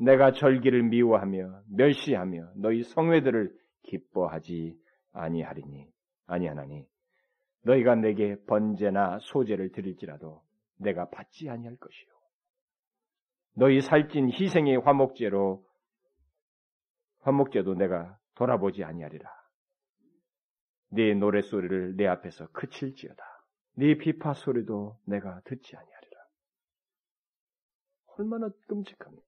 [0.00, 4.78] 내가 절기를 미워하며 멸시하며 너희 성회들을 기뻐하지
[5.12, 5.90] 아니하리니
[6.26, 6.86] 아니하나니
[7.62, 10.42] 너희가 내게 번제나 소제를 드릴지라도
[10.76, 12.08] 내가 받지 아니할 것이요
[13.54, 15.66] 너희 살찐 희생의 화목제로
[17.20, 19.38] 화목제도 내가 돌아보지 아니하리라
[20.90, 23.22] 네 노래 소리를 내 앞에서 그칠지어다.
[23.74, 26.20] 네 비파 소리도 내가 듣지 아니하리라.
[28.16, 29.24] 얼마나 끔찍합니까?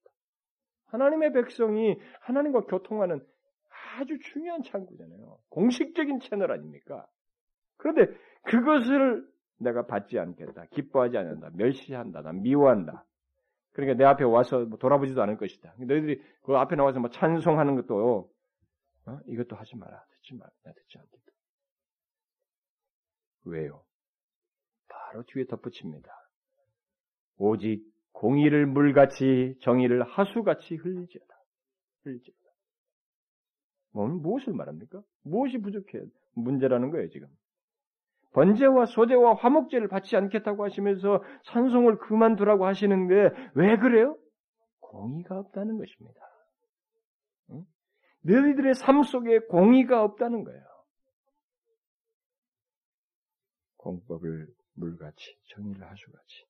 [0.86, 3.24] 하나님의 백성이 하나님과 교통하는
[4.00, 5.38] 아주 중요한 창구잖아요.
[5.50, 7.06] 공식적인 채널 아닙니까?
[7.76, 10.66] 그런데 그것을 내가 받지 않겠다.
[10.70, 11.50] 기뻐하지 않는다.
[11.54, 12.22] 멸시한다.
[12.22, 13.04] 난 미워한다.
[13.72, 15.74] 그러니까 내 앞에 와서 뭐 돌아보지도 않을 것이다.
[15.78, 18.30] 너희들이 그 앞에 나와서 뭐 찬송하는 것도
[19.06, 19.20] 어?
[19.26, 20.02] 이것도 하지 마라.
[20.10, 20.50] 듣지 마라.
[20.64, 21.32] 나 듣지 않겠다.
[23.44, 23.84] 왜요?
[24.88, 26.10] 바로 뒤에 덧붙입니다.
[27.36, 31.34] 오직 공의를 물같이 정의를 하수같이 흘리지어다.
[32.04, 32.32] 흘리지
[33.92, 33.98] 어다.
[33.98, 35.02] 뭐, 무엇을 말합니까?
[35.22, 36.00] 무엇이 부족해?
[36.34, 37.28] 문제라는 거예요, 지금.
[38.32, 44.16] 번제와 소제와 화목제를 받지 않겠다고 하시면서 산송을 그만두라고 하시는데 왜 그래요?
[44.78, 46.20] 공의가 없다는 것입니다.
[47.50, 47.64] 응?
[48.22, 50.62] 너희들의 삶 속에 공의가 없다는 거예요.
[53.78, 56.46] 공법을 물같이 정의를 하수같이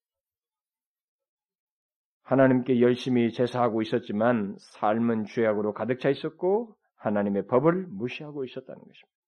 [2.23, 9.21] 하나님께 열심히 제사하고 있었지만 삶은 죄악으로 가득 차 있었고 하나님의 법을 무시하고 있었다는 것입니다.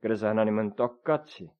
[0.00, 1.50] 그래서 하나님은 똑같이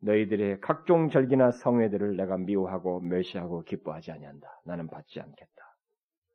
[0.00, 4.60] 너희들의 각종 절기나 성회들을 내가 미워하고 멸시하고 기뻐하지 아니한다.
[4.64, 5.76] 나는 받지 않겠다.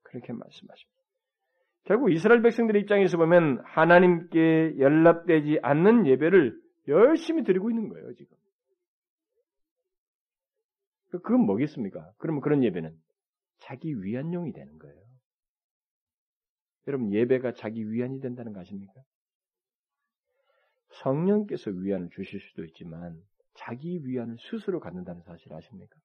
[0.03, 0.99] 그렇게 말씀하십니다.
[1.83, 8.37] 결국 이스라엘 백성들의 입장에서 보면 하나님께 연락되지 않는 예배를 열심히 드리고 있는 거예요, 지금.
[11.11, 12.11] 그건 뭐겠습니까?
[12.17, 12.95] 그러면 그런 예배는
[13.59, 15.08] 자기 위안용이 되는 거예요.
[16.89, 18.93] 여러분 예배가 자기 위안이 된다는 거 아십니까?
[21.03, 23.21] 성령께서 위안을 주실 수도 있지만
[23.53, 25.95] 자기 위안을 스스로 갖는다는 사실 아십니까?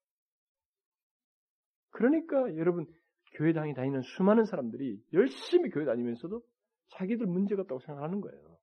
[1.88, 2.86] 그러니까 여러분
[3.32, 6.42] 교회 당에 다니는 수많은 사람들이 열심히 교회 다니면서도
[6.88, 8.58] 자기들 문제가 없다고 생각하는 거예요.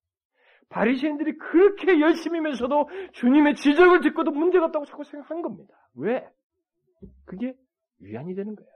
[0.70, 5.74] 바리새인들이 그렇게 열심히면서도 주님의 지적을 듣고도 문제가 없다고 자꾸 생각한 겁니다.
[5.96, 6.24] 왜?
[7.26, 7.56] 그게
[7.98, 8.72] 위안이 되는 거예요.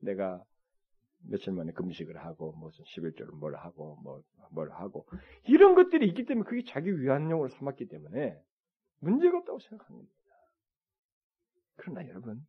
[0.00, 0.42] 내가
[1.24, 5.06] 며칠 만에 금식을 하고 무슨 11조를 뭘 하고 뭐뭘 하고
[5.46, 8.40] 이런 것들이 있기 때문에 그게 자기 위안용으로 삼았기 때문에
[9.00, 10.14] 문제가 없다고 생각하는 겁니다.
[11.76, 12.46] 그러나 여러분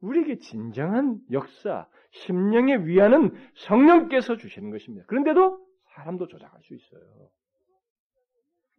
[0.00, 5.06] 우리에게 진정한 역사, 심령의 위안은 성령께서 주시는 것입니다.
[5.06, 7.30] 그런데도 사람도 조작할 수 있어요.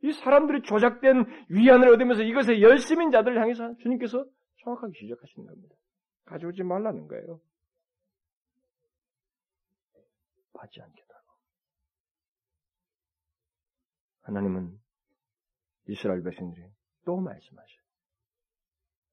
[0.03, 4.25] 이 사람들이 조작된 위안을 얻으면서 이것에 열심인 자들을 향해서 주님께서
[4.57, 5.75] 정확하게 지적하시는 겁니다.
[6.25, 7.39] 가져오지 말라는 거예요.
[10.63, 11.23] 받지 않겠다고.
[14.21, 14.79] 하나님은
[15.87, 16.65] 이스라엘 백성들이
[17.05, 17.83] 또 말씀하셔요.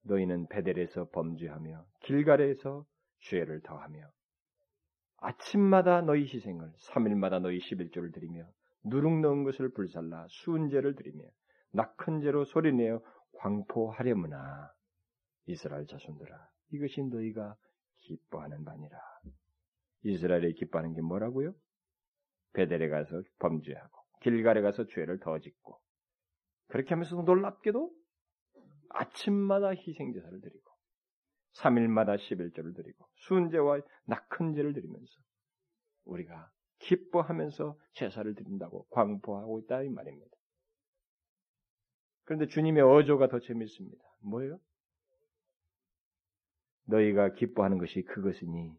[0.03, 2.85] 너희는 베델에서 범죄하며 길갈에서
[3.19, 4.09] 죄를 더하며
[5.17, 8.49] 아침마다 너희 희생을 3일마다 너희 11조를 드리며
[8.83, 11.23] 누룩 넣은 것을 불살라 수은제를 드리며
[11.73, 13.01] 낙헌제로 소리내어
[13.37, 14.73] 광포하려무나
[15.45, 17.55] 이스라엘 자손들아 이것이 너희가
[17.99, 19.10] 기뻐하는 바니라.
[20.03, 21.53] 이스라엘이 기뻐하는 게 뭐라고요?
[22.53, 25.79] 베델에 가서 범죄하고 길갈에 가서 죄를 더 짓고
[26.67, 27.91] 그렇게 하면서도 놀랍게도
[28.89, 30.71] 아침마다 희생제사를 드리고
[31.53, 35.13] 3일마다 11조를 드리고 순제와 낙헌제를 드리면서
[36.05, 40.31] 우리가 기뻐하면서 제사를 드린다고 광포하고 있다 이 말입니다.
[42.23, 44.03] 그런데 주님의 어조가 더 재밌습니다.
[44.21, 44.59] 뭐예요?
[46.85, 48.75] 너희가 기뻐하는 것이 그것이니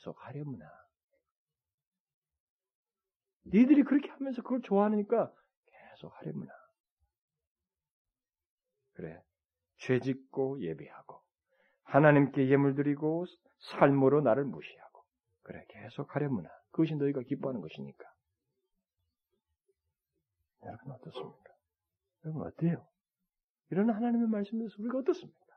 [0.00, 0.66] 계속 하려무나.
[3.46, 5.32] 니들이 그렇게 하면서 그걸 좋아하니까
[5.66, 6.52] 계속 하려무나.
[8.94, 9.22] 그래.
[9.78, 11.20] 죄 짓고 예배하고
[11.84, 13.24] 하나님께 예물 드리고
[13.58, 15.04] 삶으로 나를 무시하고
[15.42, 18.04] 그래 계속 하려무나 그것이 너희가 기뻐하는 것이니까
[20.64, 21.54] 여러분 어떻습니까?
[22.24, 22.86] 여러분 어때요?
[23.70, 25.49] 이런 하나님의 말씀에서 우리가 어떻습니까?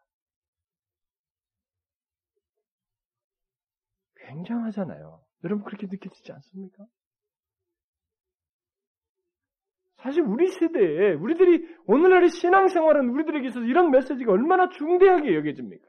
[4.34, 5.22] 굉장하잖아요.
[5.44, 6.86] 여러분 그렇게 느껴지지 않습니까?
[9.98, 15.86] 사실 우리 세대에 우리들이 오늘날의 신앙생활은 우리들에게 있어서 이런 메시지가 얼마나 중대하게 여겨집니까?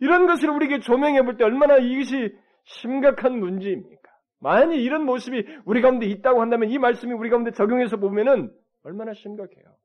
[0.00, 4.10] 이런 것을 우리에게 조명해 볼 때 얼마나 이것이 심각한 문제입니까?
[4.40, 9.76] 만약 이런 모습이 우리 가운데 있다고 한다면 이 말씀이 우리 가운데 적용해서 보면은 얼마나 심각해요.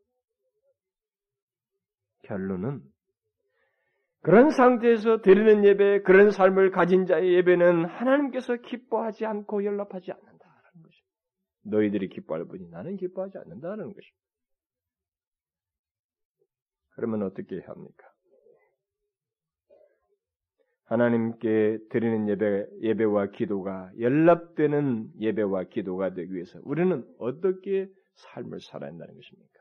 [2.23, 2.81] 결론은
[4.21, 10.31] 그런 상태에서 드리는 예배, 그런 삶을 가진 자의 예배는 하나님께서 기뻐하지 않고 연락하지 않는다.
[11.63, 14.21] 너희들이 기뻐할 뿐이 나는 기뻐하지 않는다는 것입니다.
[16.95, 18.07] 그러면 어떻게 해야 합니까?
[20.85, 29.15] 하나님께 드리는 예배, 예배와 기도가 연락되는 예배와 기도가 되기 위해서 우리는 어떻게 삶을 살아야 한다는
[29.15, 29.59] 것입니까?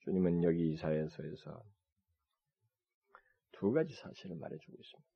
[0.00, 1.62] 주님은 여기 이사야서에서
[3.64, 5.10] 두 가지 사실을 말해주고 있습니다.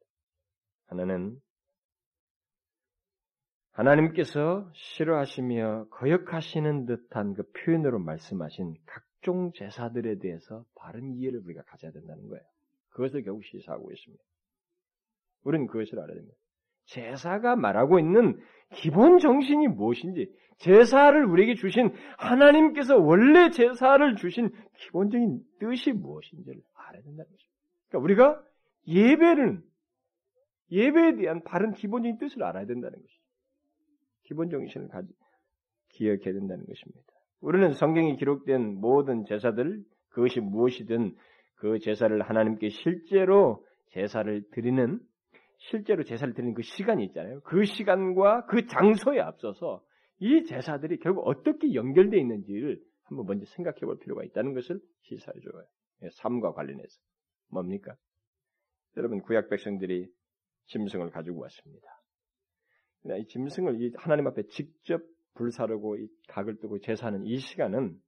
[0.87, 1.38] 하나는
[3.72, 12.26] 하나님께서 싫어하시며 거역하시는 듯한 그 표현으로 말씀하신 각종 제사들에 대해서 바른 이해를 우리가 가져야 된다는
[12.26, 12.42] 거예요.
[12.88, 14.24] 그것을 결국 시사하고 있습니다.
[15.44, 16.34] 우리는 그것을 알아야 됩니다.
[16.87, 18.40] 제사가 말하고 있는
[18.76, 27.30] 기본 정신이 무엇인지, 제사를 우리에게 주신 하나님께서 원래 제사를 주신 기본적인 뜻이 무엇인지를 알아야 된다는
[27.30, 27.47] 것입니다.
[27.88, 28.44] 그러니까 우리가
[28.87, 29.62] 예배를,
[30.70, 33.22] 예배에 대한 바른 기본적인 뜻을 알아야 된다는 것이죠.
[34.24, 35.09] 기본 정신을 가지,
[35.90, 37.12] 기억해야 된다는 것입니다.
[37.40, 41.14] 우리는 성경에 기록된 모든 제사들, 그것이 무엇이든
[41.57, 45.01] 그 제사를 하나님께 실제로 제사를 드리는,
[45.57, 47.40] 실제로 제사를 드리는 그 시간이 있잖아요.
[47.40, 49.83] 그 시간과 그 장소에 앞서서
[50.20, 55.64] 이 제사들이 결국 어떻게 연결되어 있는지를 한번 먼저 생각해 볼 필요가 있다는 것을 시사해 줘요.
[56.03, 57.01] 예, 삶과 관련해서.
[57.48, 57.94] 뭡니까?
[58.96, 60.11] 여러분, 구약 백성들이
[60.66, 61.88] 짐승을 가지고 왔습니다.
[63.18, 65.02] 이 짐승을 이 하나님 앞에 직접
[65.34, 67.98] 불사르고 이 각을 뜨고 제사하는 이 시간은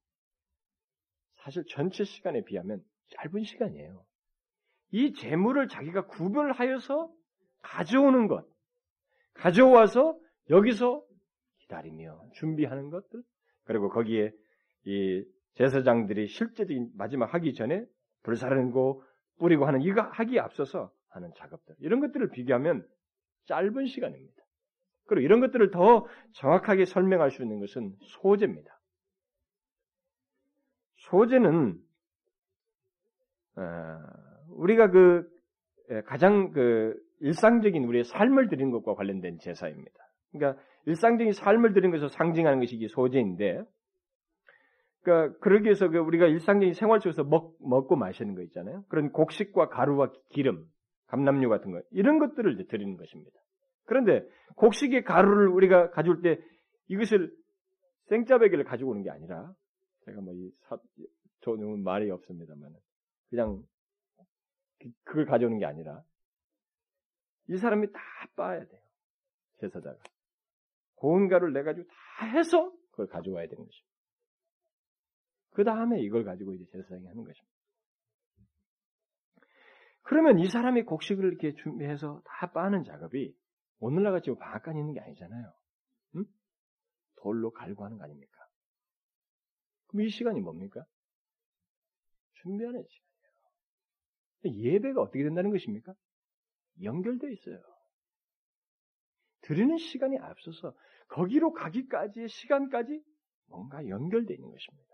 [1.37, 4.05] 사실 전체 시간에 비하면 짧은 시간이에요.
[4.93, 7.13] 이 재물을 자기가 구별하여서
[7.63, 8.47] 가져오는 것,
[9.35, 10.19] 가져와서
[10.51, 11.05] 여기서
[11.59, 13.23] 기다리며 준비하는 것들,
[13.65, 14.33] 그리고 거기에
[14.85, 15.25] 이
[15.55, 17.85] 제사장들이 실제적인 마지막 하기 전에
[18.23, 19.05] 불사르고
[19.41, 22.87] 뿌리고 하는 이거 하기에 앞서서 하는 작업들, 이런 것들을 비교하면
[23.47, 24.41] 짧은 시간입니다.
[25.07, 28.79] 그리고 이런 것들을 더 정확하게 설명할 수 있는 것은 소재입니다.
[30.97, 31.81] 소재는
[33.57, 33.63] 어,
[34.51, 35.29] 우리가 그
[36.07, 39.99] 가장 그 일상적인 우리의 삶을 드리는 것과 관련된 제사입니다.
[40.31, 43.65] 그러니까 일상적인 삶을 드리는 것을 상징하는 것이 소재인데,
[45.03, 48.85] 그러니까 그러기 위해서 그 우리가 일상적인 생활 속에서 먹, 먹고 마시는 거 있잖아요.
[48.89, 50.67] 그런 곡식과 가루와 기름,
[51.07, 53.39] 감남류 같은 거 이런 것들을 이제 드리는 것입니다.
[53.85, 54.27] 그런데
[54.57, 56.39] 곡식의 가루를 우리가 가져올 때
[56.89, 57.35] 이것을
[58.09, 59.53] 생짜배기를 가지고 오는 게 아니라
[60.05, 60.53] 제가 뭐이
[61.41, 62.73] 저는 말이 없습니다만
[63.31, 63.63] 그냥
[65.05, 66.03] 그걸 가져오는 게 아니라
[67.49, 68.01] 이 사람이 다
[68.37, 68.81] 빠야 돼요.
[69.61, 69.99] 제사자가.
[70.95, 73.90] 고운 가루를 내 가지고 다 해서 그걸 가져와야 되는 것입니다.
[75.51, 77.51] 그 다음에 이걸 가지고 이제 제사장이 하는 것입니다.
[80.03, 83.35] 그러면 이 사람이 곡식을 이렇게 준비해서 다 빠는 작업이
[83.79, 85.53] 오늘날 같이 방앗간 있는 게 아니잖아요.
[86.17, 86.25] 응?
[87.17, 88.33] 돌로 갈고 하는 거 아닙니까?
[89.89, 90.85] 그럼 이 시간이 뭡니까?
[92.43, 92.83] 준비하는
[94.43, 94.65] 시간이에요.
[94.73, 95.95] 예배가 어떻게 된다는 것입니까?
[96.83, 97.61] 연결되어 있어요.
[99.43, 100.75] 드리는 시간이 앞서서
[101.09, 103.03] 거기로 가기까지의 시간까지
[103.47, 104.90] 뭔가 연결되어 있는 것입니다.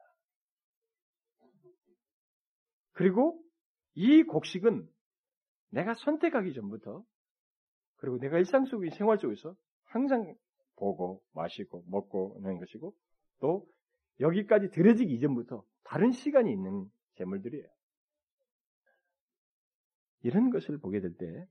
[2.97, 3.39] 그리고
[3.95, 4.89] 이 곡식은
[5.71, 7.05] 내가 선택하기 전부터
[7.97, 10.35] 그리고 내가 일상 속의 생활 속에서 항상
[10.77, 12.95] 보고 마시고 먹고 하는 것이고
[13.41, 13.67] 또
[14.21, 17.67] 여기까지 들여지기 이전부터 다른 시간이 있는 재물들이에요.
[20.23, 21.47] 이런 것을 보게 될 때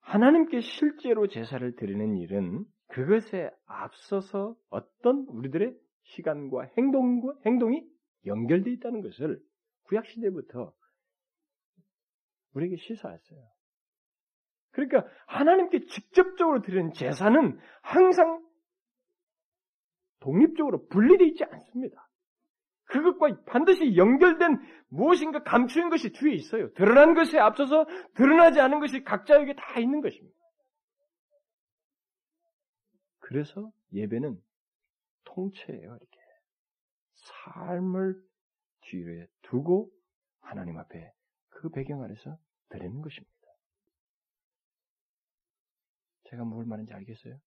[0.00, 7.84] 하나님께 실제로 제사를 드리는 일은 그것에 앞서서 어떤 우리들의 시간과 행동과 행동이
[8.24, 9.40] 연결되어 있다는 것을
[9.88, 10.72] 구약 시대부터
[12.54, 13.46] 우리에게 시사했어요.
[14.70, 18.46] 그러니까 하나님께 직접적으로 드리는 제사는 항상
[20.20, 22.08] 독립적으로 분리되어 있지 않습니다.
[22.84, 24.58] 그것과 반드시 연결된
[24.88, 26.72] 무엇인가 감추인 것이 뒤에 있어요.
[26.74, 27.84] 드러난 것에 앞서서
[28.14, 30.36] 드러나지 않은 것이 각자에게 다 있는 것입니다.
[33.18, 34.40] 그래서 예배는
[35.24, 36.18] 통째예요, 이렇게.
[37.14, 38.22] 삶을
[38.90, 39.90] 뒤에 두고
[40.40, 41.12] 하나님 앞에
[41.50, 42.36] 그 배경 아래서
[42.68, 43.32] 드리는 것입니다.
[46.24, 47.38] 제가 뭘 말하는지 알겠어요?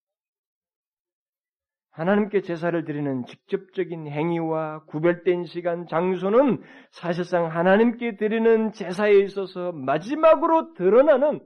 [1.90, 6.62] 하나님께 제사를 드리는 직접적인 행위와 구별된 시간, 장소는
[6.92, 11.40] 사실상 하나님께 드리는 제사에 있어서 마지막으로 드러나는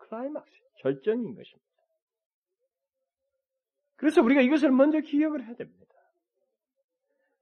[0.00, 1.68] 클라이막스, 절정인 것입니다.
[3.96, 5.87] 그래서 우리가 이것을 먼저 기억을 해야 됩니다.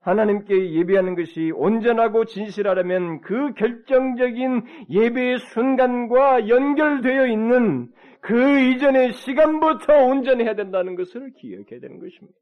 [0.07, 10.55] 하나님께 예배하는 것이 온전하고 진실하려면 그 결정적인 예배의 순간과 연결되어 있는 그 이전의 시간부터 온전해야
[10.55, 12.39] 된다는 것을 기억해야 되는 것입니다.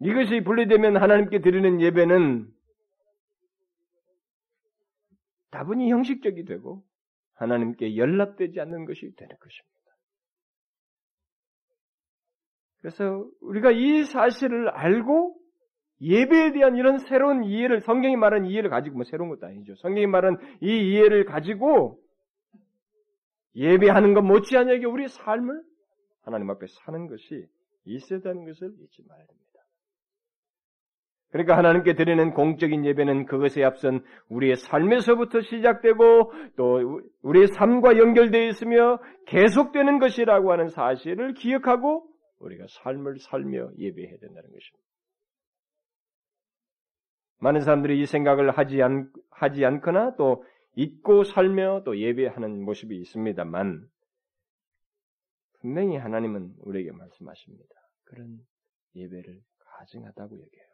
[0.00, 2.48] 이것이 분리되면 하나님께 드리는 예배는
[5.50, 6.82] 다분히 형식적이 되고
[7.34, 9.74] 하나님께 연락되지 않는 것이 되는 것입니다.
[12.84, 15.34] 그래서 우리가 이 사실을 알고
[16.02, 19.74] 예배에 대한 이런 새로운 이해를 성경이 말하는 이해를 가지고 뭐 새로운 것도 아니죠.
[19.76, 21.98] 성경이 말하는 이 이해를 가지고
[23.56, 25.62] 예배하는 것 못지않게 우리의 삶을
[26.26, 27.46] 하나님 앞에 사는 것이
[27.86, 29.60] 있어야 되는 것을 잊지 말아야 됩니다.
[31.30, 38.98] 그러니까 하나님께 드리는 공적인 예배는 그것에 앞선 우리의 삶에서부터 시작되고 또 우리의 삶과 연결되어 있으며
[39.24, 42.12] 계속되는 것이라고 하는 사실을 기억하고
[42.44, 44.84] 우리가 삶을 살며 예배해야 된다는 것입니다.
[47.38, 50.44] 많은 사람들이 이 생각을 하지, 않, 하지 않거나 또
[50.76, 53.88] 잊고 살며 또 예배하는 모습이 있습니다만
[55.60, 57.74] 분명히 하나님은 우리에게 말씀하십니다.
[58.04, 58.38] 그런
[58.94, 60.68] 예배를 가증하다고 얘기해요.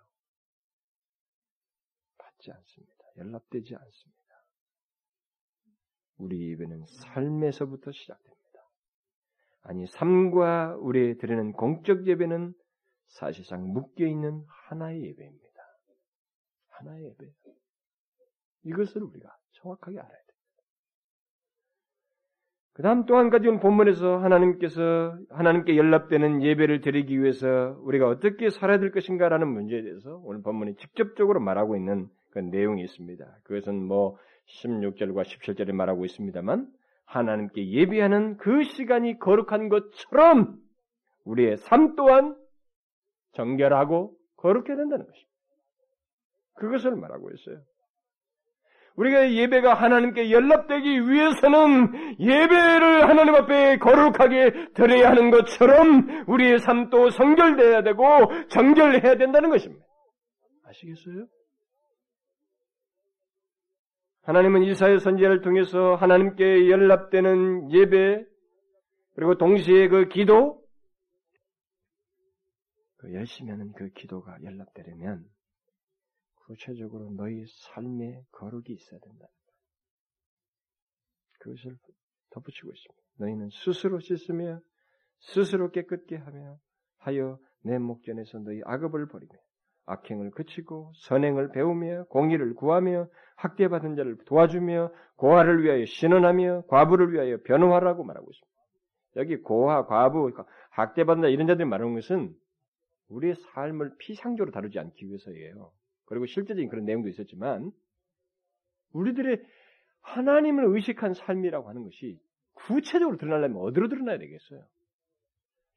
[2.18, 3.04] 받지 않습니다.
[3.16, 4.20] 연락되지 않습니다.
[6.16, 8.29] 우리 예배는 삶에서부터 시작됩니다.
[9.62, 12.54] 아니 삶과 우리 드리는 공적 예배는
[13.08, 15.50] 사실상 묶여 있는 하나의 예배입니다.
[16.68, 17.30] 하나의 예배.
[18.64, 20.30] 이것을 우리가 정확하게 알아야 됩니다.
[22.72, 28.48] 그 다음 또 한 가지 는 본문에서 하나님께서, 하나님께 연락되는 예배를 드리기 위해서 우리가 어떻게
[28.48, 33.38] 살아야 될 것인가 라는 문제에 대해서 오늘 본문이 직접적으로 말하고 있는 그 내용이 있습니다.
[33.44, 34.16] 그것은 뭐
[34.62, 36.68] 16절과 17절에 말하고 있습니다만
[37.10, 40.56] 하나님께 예배하는 그 시간이 거룩한 것처럼
[41.24, 42.36] 우리의 삶 또한
[43.32, 45.30] 정결하고 거룩해야 된다는 것입니다.
[46.54, 47.62] 그것을 말하고 있어요.
[48.94, 57.82] 우리가 예배가 하나님께 연락되기 위해서는 예배를 하나님 앞에 거룩하게 드려야 하는 것처럼 우리의 삶도 성결돼야
[57.82, 58.04] 되고
[58.50, 59.84] 정결해야 된다는 것입니다.
[60.66, 61.26] 아시겠어요?
[64.30, 68.24] 하나님은 이사야 선지자를 통해서 하나님께 연락되는 예배
[69.16, 70.64] 그리고 동시에 그 기도
[72.98, 75.24] 그 열심히 하는 그 기도가 연락되려면
[76.46, 79.26] 구체적으로 너희 삶에 거룩이 있어야 된다.
[81.40, 81.76] 그것을
[82.30, 83.02] 덧붙이고 있습니다.
[83.16, 84.60] 너희는 스스로 씻으며
[85.18, 86.56] 스스로 깨끗게 하며
[86.98, 89.32] 하여 내 목전에서 너희 악업을 버리며
[89.86, 93.08] 악행을 그치고 선행을 배우며 공의를 구하며
[93.40, 98.60] 학대받은 자를 도와주며 고아를 위하여 신원하며 과부를 위하여 변호하라고 말하고 있습니다.
[99.16, 100.30] 여기 고아, 과부,
[100.70, 102.34] 학대받은 자 이런 자들이 말하는 것은
[103.08, 105.72] 우리의 삶을 피상적으로 다루지 않기 위해서예요.
[106.04, 107.72] 그리고 실제적인 그런 내용도 있었지만
[108.92, 109.42] 우리들의
[110.02, 112.20] 하나님을 의식한 삶이라고 하는 것이
[112.52, 114.62] 구체적으로 드러나려면 어디로 드러나야 되겠어요?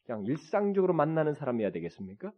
[0.05, 2.31] 그냥 일상적으로 만나는 사람이어야 되겠습니까?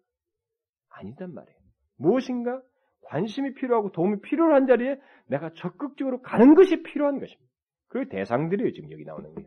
[0.89, 1.59] 아니단 말이에요.
[1.97, 2.61] 무엇인가
[3.06, 7.51] 관심이 필요하고 도움이 필요한 자리에 내가 적극적으로 가는 것이 필요한 것입니다.
[7.88, 9.45] 그 대상들이에요, 지금 여기 나오는 게.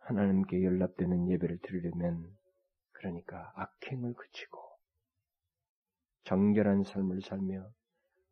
[0.00, 2.26] 하나님께 연락되는 예배를 드리려면
[2.92, 4.60] 그러니까 악행을 그치고
[6.24, 7.66] 정결한 삶을 살며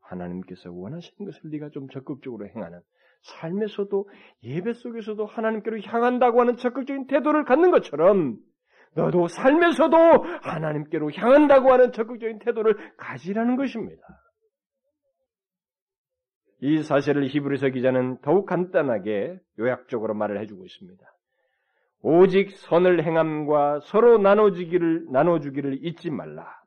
[0.00, 2.80] 하나님께서 원하시는 것을 네가 좀 적극적으로 행하는
[3.22, 4.08] 삶에서도
[4.42, 8.38] 예배 속에서도 하나님께로 향한다고 하는 적극적인 태도를 갖는 것처럼
[8.94, 9.96] 너도 삶에서도
[10.42, 14.02] 하나님께로 향한다고 하는 적극적인 태도를 가지라는 것입니다.
[16.60, 21.04] 이 사실을 히브리서 기자는 더욱 간단하게 요약적으로 말을 해주고 있습니다.
[22.02, 26.60] 오직 선을 행함과 서로 나눠주기를 나눠주기를 잊지 말라.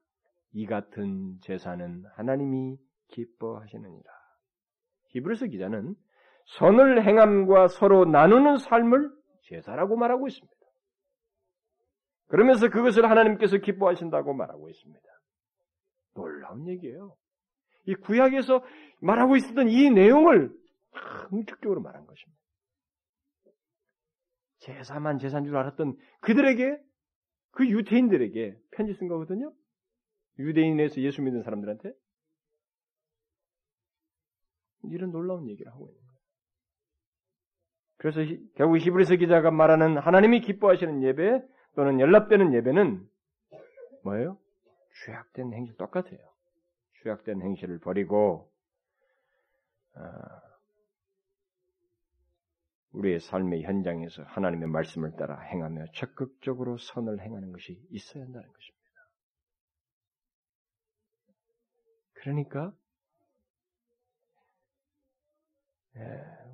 [0.53, 2.77] 이 같은 제사는 하나님이
[3.09, 4.11] 기뻐하시느니라.
[5.09, 5.95] 히브리서 기자는
[6.57, 9.11] 선을 행함과 서로 나누는 삶을
[9.43, 10.54] 제사라고 말하고 있습니다.
[12.27, 15.01] 그러면서 그것을 하나님께서 기뻐하신다고 말하고 있습니다.
[16.15, 17.15] 놀라운 얘기예요.
[17.85, 18.63] 이 구약에서
[19.01, 20.51] 말하고 있었던 이 내용을
[21.33, 22.41] 응축적으로 말한 것입니다.
[24.59, 26.79] 제사만 제사인 줄 알았던 그들에게
[27.51, 29.53] 그 유태인들에게 편지 쓴 거거든요.
[30.39, 31.93] 유대인에서 예수 믿는 사람들한테
[34.91, 36.15] 이런 놀라운 얘기를 하고 있는 거예요.
[37.97, 41.41] 그래서 결국 히브리서 기자가 말하는 하나님이 기뻐하시는 예배
[41.75, 43.07] 또는 연락되는 예배는
[44.03, 44.37] 뭐예요?
[45.05, 46.19] 죄악된 행실 똑같아요.
[47.03, 48.49] 죄악된 행실을 버리고
[49.93, 50.41] 아,
[52.91, 58.85] 우리의 삶의 현장에서 하나님의 말씀을 따라 행하며 적극적으로 선을 행하는 것이 있어야 한다는 것입니다.
[62.13, 62.73] 그러니까
[65.97, 66.01] 예,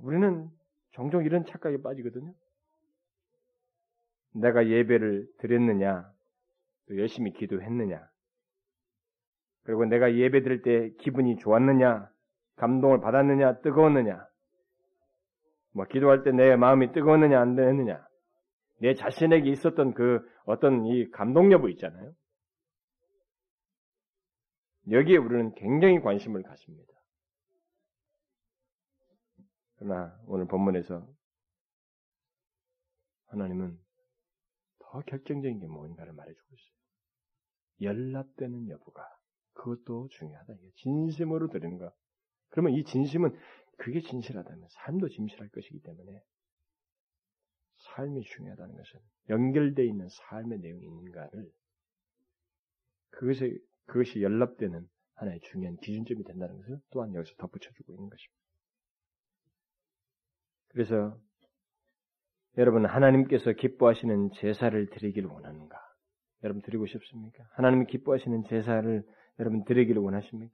[0.02, 0.50] 우리는
[0.92, 2.34] 종종 이런 착각에 빠지거든요.
[4.34, 6.10] 내가 예배를 드렸느냐,
[6.88, 8.08] 또 열심히 기도했느냐,
[9.64, 12.10] 그리고 내가 예배 드릴 때 기분이 좋았느냐,
[12.56, 14.26] 감동을 받았느냐, 뜨거웠느냐,
[15.74, 18.06] 뭐 기도할 때 내 마음이 뜨거웠느냐, 안 됐느냐,
[18.80, 22.14] 내 자신에게 있었던 그 어떤 이 감동 여부 있잖아요.
[24.90, 26.92] 여기에 우리는 굉장히 관심을 갖습니다.
[29.78, 31.08] 그러나 오늘 본문에서
[33.28, 33.78] 하나님은
[34.92, 37.90] 더 결정적인 게 뭔가를 말해주고 있어요.
[37.90, 39.08] 연락되는 여부가
[39.54, 40.54] 그것도 중요하다.
[40.76, 41.94] 진심으로 드리는 것.
[42.50, 43.34] 그러면 이 진심은
[43.78, 46.22] 그게 진실하다면 삶도 진실할 것이기 때문에
[47.96, 51.50] 삶이 중요하다는 것은 연결되어 있는 삶의 내용이 있는가를
[53.12, 58.42] 그것에 그것이 연락되는 하나의 중요한 기준점이 된다는 것을 또한 여기서 덧붙여주고 있는 것입니다.
[60.68, 61.20] 그래서
[62.58, 65.78] 여러분 하나님께서 기뻐하시는 제사를 드리기를 원하는가?
[66.44, 67.44] 여러분 드리고 싶습니까?
[67.54, 69.04] 하나님이 기뻐하시는 제사를
[69.40, 70.54] 여러분 드리기를 원하십니까?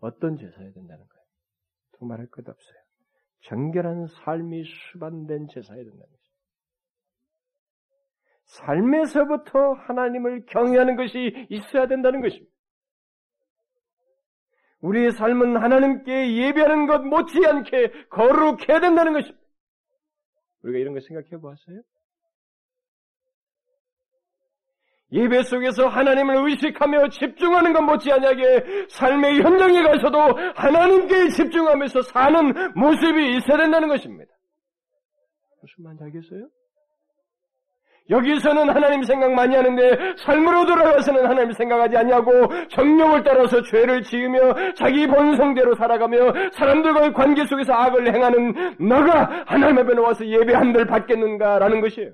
[0.00, 1.24] 어떤 제사여야 된다는 거예요?
[1.98, 2.78] 두말할 것 없어요.
[3.42, 6.22] 정결한 삶이 수반된 제사여야 된다는 것입니다.
[8.44, 12.52] 삶에서부터 하나님을 경외하는 것이 있어야 된다는 것입니다.
[14.80, 19.41] 우리의 삶은 하나님께 예배하는 것 못지않게 거룩해야 된다는 것입니다.
[20.62, 21.82] 우리가 이런 거 생각해 보았어요?
[25.12, 30.18] 예배 속에서 하나님을 의식하며 집중하는 것 못지않게 삶의 현장에 가서도
[30.54, 34.32] 하나님께 집중하면서 사는 모습이 있어야 된다는 것입니다.
[35.60, 36.48] 무슨 말인지 알겠어요?
[38.12, 42.30] 여기서는 하나님 생각 많이 하는데 삶으로 돌아가서는 하나님 생각하지 아니하고
[42.68, 49.94] 정령을 따라서 죄를 지으며 자기 본성대로 살아가며 사람들과의 관계 속에서 악을 행하는 너가 하나님 앞에
[49.94, 52.12] 나와서 예배한들 받겠는가라는 것이에요.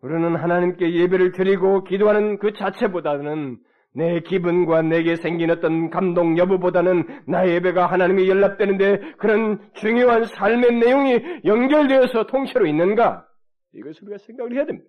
[0.00, 3.58] 우리는 하나님께 예배를 드리고 기도하는 그 자체보다는
[3.94, 11.42] 내 기분과 내게 생긴 어떤 감동 여부보다는 나의 예배가 하나님이 연락되는데 그런 중요한 삶의 내용이
[11.44, 13.28] 연결되어서 통째로 있는가?
[13.74, 14.88] 이것을 우리가 생각을 해야 됩니다.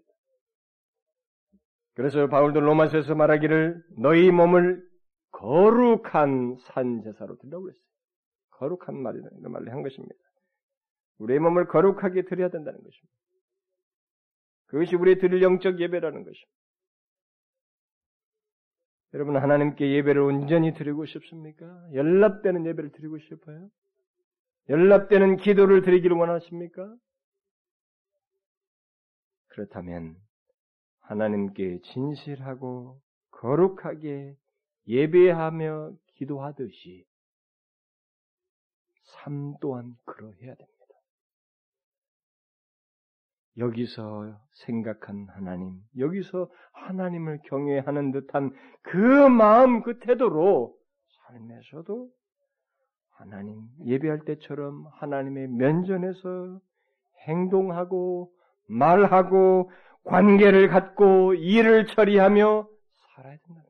[1.96, 4.84] 그래서 바울도 로마서에서 말하기를 너희 몸을
[5.32, 7.84] 거룩한 산제사로 드리라고 했어요.
[8.52, 10.16] 거룩한 말이라는 말을 한 것입니다.
[11.20, 13.14] 우리의 몸을 거룩하게 드려야 된다는 것입니다.
[14.68, 16.63] 그것이 우리의 드릴 영적 예배라는 것입니다.
[19.14, 21.66] 여러분 하나님께 예배를 온전히 드리고 싶습니까?
[21.94, 23.70] 연락되는 예배를 드리고 싶어요?
[24.70, 26.96] 연락되는 기도를 드리기를 원하십니까?
[29.48, 30.16] 그렇다면
[31.02, 33.00] 하나님께 진실하고
[33.32, 34.36] 거룩하게
[34.88, 37.06] 예배하며 기도하듯이
[39.04, 40.73] 삶 또한 그러해야 됩니다.
[43.58, 48.52] 여기서 생각한 하나님, 여기서 하나님을 경외하는 듯한
[48.82, 50.76] 그 마음, 그 태도로
[51.28, 52.10] 삶에서도
[53.12, 56.60] 하나님 예배할 때처럼 하나님의 면전에서
[57.28, 58.32] 행동하고
[58.68, 59.72] 말하고
[60.04, 62.68] 관계를 갖고 일을 처리하며
[63.16, 63.63] 살아야 것입니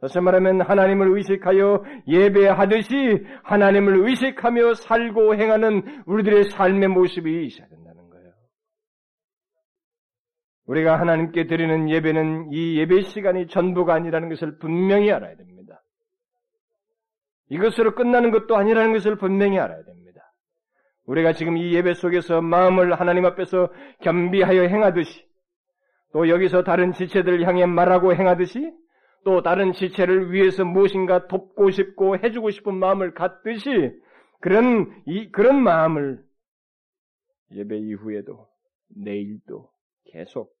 [0.00, 0.06] 다.
[0.06, 8.32] 다시 말하면 하나님을 의식하여 예배하듯이 하나님을 의식하며 살고 행하는 우리들의 삶의 모습이 있어야 된다는 거예요.
[10.66, 15.82] 우리가 하나님께 드리는 예배는 이 예배 시간이 전부가 아니라는 것을 분명히 알아야 됩니다.
[17.50, 20.32] 이것으로 끝나는 것도 아니라는 것을 분명히 알아야 됩니다.
[21.06, 23.72] 우리가 지금 이 예배 속에서 마음을 하나님 앞에서
[24.02, 25.26] 겸비하여 행하듯이
[26.12, 28.70] 또 여기서 다른 지체들을 향해 말하고 행하듯이
[29.28, 33.92] 또 다른 지체를 위해서 무엇인가 돕고 싶고 해주고 싶은 마음을 갖듯이
[34.40, 36.24] 그런 이 그런 마음을
[37.50, 38.48] 예배 이후에도
[38.88, 39.70] 내일도
[40.06, 40.56] 계속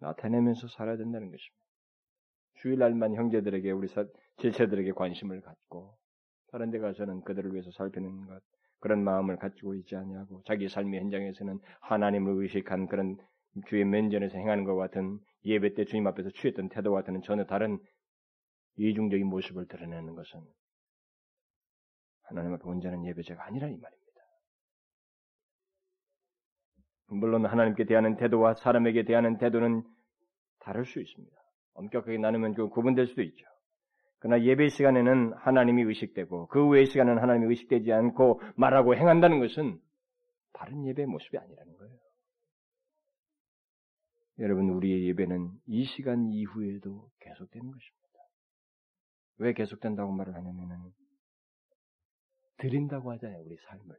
[0.00, 1.56] 나타내면서 살아야 된다는 것입니다.
[2.56, 3.88] 주일날만 형제들에게 우리
[4.36, 5.94] 지체들에게 관심을 갖고
[6.52, 8.42] 다른 데 가서는 그들을 위해서 살피는 것
[8.80, 13.16] 그런 마음을 가지고 있지 않냐고 자기 삶의 현장에서는 하나님을 의식한 그런
[13.66, 17.78] 주의 면전에서 행하는 것 같은 예배 때 주님 앞에서 취했던 태도와 같은 전혀 다른
[18.76, 20.40] 이중적인 모습을 드러내는 것은
[22.22, 23.98] 하나님 앞에 온전한 예배자가 아니라 이 말입니다.
[27.06, 29.82] 물론 하나님께 대하는 태도와 사람에게 대하는 태도는
[30.60, 31.36] 다를 수 있습니다.
[31.74, 33.46] 엄격하게 나누면 좀 구분될 수도 있죠.
[34.18, 39.80] 그러나 예배 시간에는 하나님이 의식되고 그 외의 시간은 하나님이 의식되지 않고 말하고 행한다는 것은
[40.52, 41.87] 바른 예배의 모습이 아니라는 거예요.
[44.40, 47.98] 여러분, 우리의 예배는 이 시간 이후에도 계속되는 것입니다.
[49.38, 50.92] 왜 계속된다고 말을 하냐면은,
[52.58, 53.96] 드린다고 하잖아요, 우리 삶을.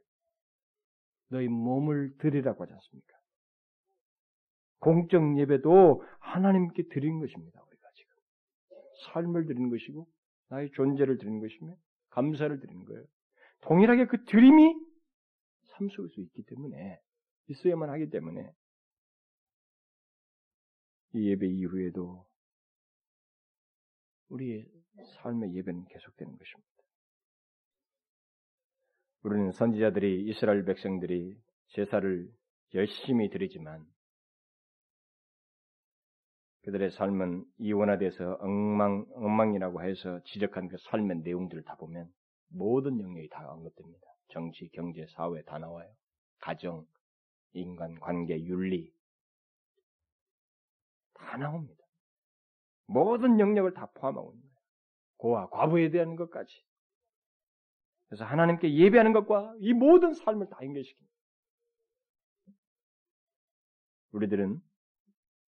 [1.28, 3.18] 너희 몸을 드리라고 하지 않습니까?
[4.80, 8.12] 공적 예배도 하나님께 드린 것입니다, 우리가 지금.
[9.12, 10.08] 삶을 드리는 것이고,
[10.48, 11.74] 나의 존재를 드리는 것이며,
[12.08, 13.04] 감사를 드리는 거예요.
[13.60, 14.74] 동일하게 그 드림이
[15.66, 16.98] 삶 속에서 있기 때문에,
[17.48, 18.50] 있어야만 하기 때문에,
[21.12, 22.26] 이 예배 이후에도
[24.28, 24.66] 우리의
[25.22, 26.70] 삶의 예배는 계속되는 것입니다.
[29.22, 31.36] 우리는 선지자들이 이스라엘 백성들이
[31.68, 32.30] 제사를
[32.74, 33.84] 열심히 드리지만
[36.62, 42.08] 그들의 삶은 이원화돼서 엉망, 엉망이라고 해서 지적한 그 삶의 내용들을 다 보면
[42.48, 44.06] 모든 영역이 다 언급됩니다.
[44.28, 45.90] 정치, 경제, 사회 다 나와요.
[46.38, 46.86] 가정,
[47.52, 48.92] 인간 관계, 윤리,
[51.30, 51.84] 다 나옵니다.
[52.86, 54.60] 모든 영역을 다 포함하고 있는 거예요.
[55.18, 56.52] 고와 과부에 대한 것까지.
[58.08, 61.08] 그래서 하나님께 예배하는 것과 이 모든 삶을 다 연결시킵니다.
[64.10, 64.60] 우리들은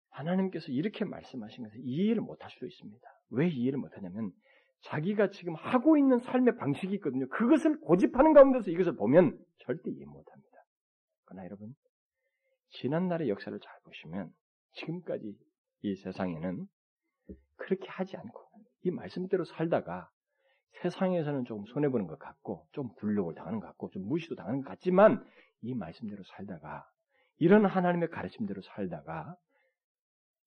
[0.09, 3.07] 하나님께서 이렇게 말씀하신 것을 이해를 못할 수도 있습니다.
[3.29, 4.33] 왜 이해를 못하냐면
[4.81, 7.29] 자기가 지금 하고 있는 삶의 방식이 있거든요.
[7.29, 10.65] 그것을 고집하는 가운데서 이것을 보면 절대 이해 못합니다.
[11.23, 11.73] 그러나 여러분
[12.71, 14.33] 지난날의 역사를 잘 보시면
[14.73, 15.37] 지금까지
[15.83, 16.67] 이 세상에는
[17.57, 18.41] 그렇게 하지 않고
[18.83, 20.09] 이 말씀대로 살다가
[20.81, 25.23] 세상에서는 조금 손해보는 것 같고 좀 굴욕을 당하는 것 같고 좀 무시도 당하는 것 같지만
[25.61, 26.85] 이 말씀대로 살다가
[27.37, 29.35] 이런 하나님의 가르침대로 살다가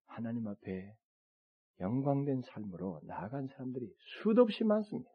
[0.07, 0.93] 하나님 앞에
[1.81, 5.11] 영광된 삶으로 나아간 사람들이 수도 없이 많습니다.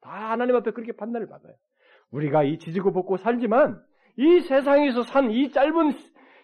[0.00, 1.54] 다 하나님 앞에 그렇게 판단을 받아요.
[2.10, 3.82] 우리가 이 지지고 볶고 살지만
[4.16, 5.92] 이 세상에서 산 이 짧은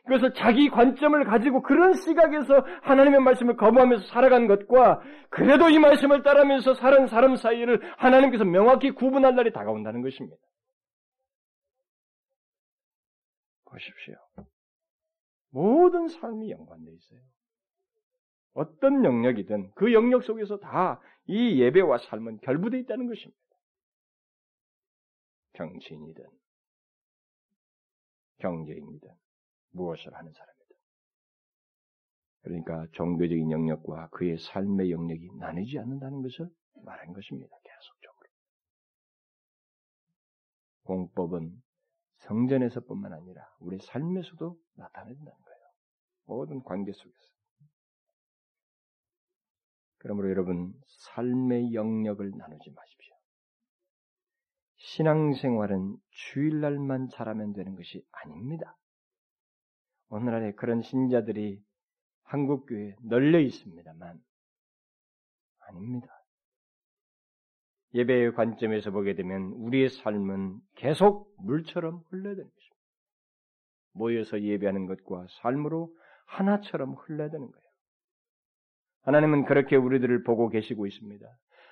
[0.05, 6.75] 그것을 자기 관점을 가지고 그런 시각에서 하나님의 말씀을 거부하면서 살아간 것과 그래도 이 말씀을 따르면서
[6.75, 10.37] 사는 사람 사이를 하나님께서 명확히 구분할 날이 다가온다는 것입니다.
[13.65, 14.15] 보십시오.
[15.51, 17.21] 모든 삶이 연관되어 있어요.
[18.53, 23.41] 어떤 영역이든 그 영역 속에서 다 이 예배와 삶은 결부되어 있다는 것입니다.
[25.55, 26.25] 정치인이든
[28.39, 29.09] 경제인이든
[29.75, 30.65] 무엇을 하는 사람이다.
[32.43, 36.49] 그러니까 종교적인 영역과 그의 삶의 영역이 나뉘지 않는다는 것을
[36.85, 37.57] 말한 것입니다.
[37.65, 38.29] 계속적으로.
[40.85, 41.63] 공법은
[42.19, 45.65] 성전에서뿐만 아니라 우리 삶에서도 나타낸다는 거예요.
[46.27, 47.35] 모든 관계 속에서.
[49.99, 50.75] 그러므로 여러분
[51.15, 53.15] 삶의 영역을 나누지 마십시오.
[54.77, 58.77] 신앙생활은 주일날만 잘하면 되는 것이 아닙니다.
[60.09, 61.61] 오늘날에 그런 신자들이
[62.25, 64.19] 한국 교회에 널려 있습니다만
[65.67, 66.09] 아닙니다.
[67.95, 72.77] 예배의 관점에서 보게 되면 우리의 삶은 계속 물처럼 흘러야되는 것입니다.
[73.93, 75.95] 모여서 예배하는 것과 삶으로
[76.27, 77.65] 하나처럼 흘러야 되는 거예요.
[79.03, 81.27] 하나님은 그렇게 우리들을 보고 계시고 있습니다.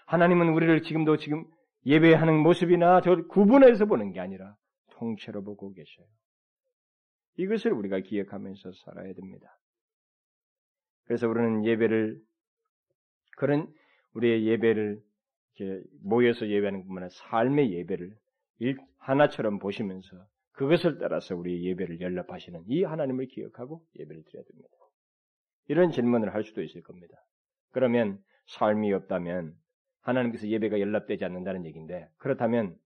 [0.07, 1.45] 하나님은 우리를 지금도 지금
[1.87, 4.55] 예배하는 모습이나 저 구분해서 보는 게 아니라
[4.91, 6.07] 통째로 보고 계셔요.
[7.37, 9.59] 이것을 우리가 기억하면서 살아야 됩니다.
[11.05, 12.21] 그래서 우리는 예배를
[13.37, 13.73] 그런
[14.15, 15.03] 우리의 예배를
[16.03, 18.15] 모여서 예배하는 것만 아니라 삶의 예배를
[18.99, 24.69] 하나처럼 보시면서 그것을 따라서 우리 예배를 연락하시는 이 하나님을 기억하고 예배를 드려야 됩니다.
[25.69, 27.17] 이런 질문을 할 수도 있을 겁니다.
[27.71, 29.55] 그러면 삶이 없다면
[30.01, 32.77] 하나님께서 예배가 연락되지 않는다는 얘기인데 그렇다면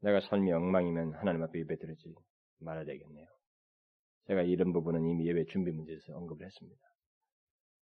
[0.00, 2.14] 내가 삶이 엉망이면 하나님 앞에 예배 드리지
[2.58, 3.26] 말아야 되겠네요.
[4.26, 6.80] 제가 이런 부분은 이미 예배 준비 문제에서 언급을 했습니다.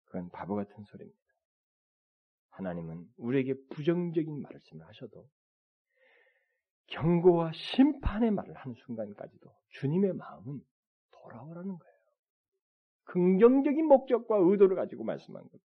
[0.05, 1.21] 그건 바보 같은 소리입니다.
[2.51, 5.29] 하나님은 우리에게 부정적인 말씀을 하셔도
[6.87, 10.61] 경고와 심판의 말을 하는 순간까지도 주님의 마음은
[11.11, 11.97] 돌아오라는 거예요.
[13.05, 15.61] 긍정적인 목적과 의도를 가지고 말씀한 것.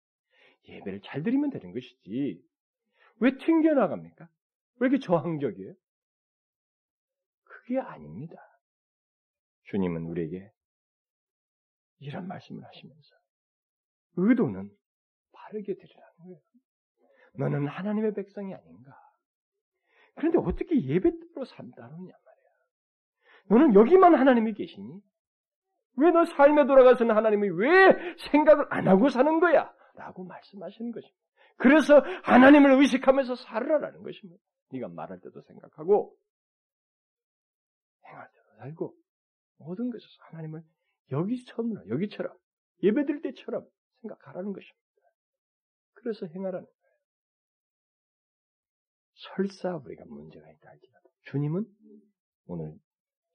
[0.69, 2.43] 예배를 잘 드리면 되는 것이지.
[3.21, 4.29] 왜 튕겨나갑니까?
[4.77, 5.75] 왜 이렇게 저항적이에요?
[7.45, 8.37] 그게 아닙니다.
[9.71, 10.51] 주님은 우리에게
[11.99, 13.16] 이런 말씀을 하시면서
[14.16, 14.71] 의도는
[15.33, 16.41] 바르게 드리라는 거예요.
[17.35, 18.93] 너는 하나님의 백성이 아닌가?
[20.16, 22.51] 그런데 어떻게 예배대로 산다느냐 말이야.
[23.47, 25.01] 너는 여기만 하나님이 계시니?
[25.97, 29.73] 왜 너 삶에 돌아가서는 하나님이 왜 생각을 안 하고 사는 거야?
[29.95, 31.21] 라고 말씀하시는 것입니다.
[31.57, 34.43] 그래서 하나님을 의식하면서 살으라라는 것입니다.
[34.73, 36.16] 네가 말할 때도 생각하고
[38.07, 38.95] 행할 때도 살고
[39.61, 40.63] 모든 것에서 하나님을
[41.11, 42.37] 여기처럼 여기처럼
[42.83, 43.67] 예배드릴 때처럼
[44.01, 44.81] 생각하라는 것입니다.
[45.95, 46.81] 그래서 행하라는 거예요.
[49.15, 51.65] 설사 우리가 문제가 있다 할지라도 주님은
[52.47, 52.75] 오늘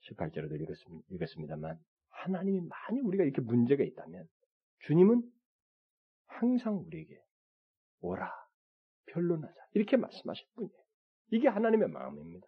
[0.02, 0.60] 18절에도
[1.10, 4.28] 읽었습니다만 하나님이 많이 우리가 이렇게 문제가 있다면
[4.80, 5.22] 주님은
[6.26, 7.22] 항상 우리에게
[8.02, 8.32] 오라
[9.08, 10.86] 변론하자 이렇게 말씀하실 분이에요.
[11.32, 12.48] 이게 하나님의 마음입니다.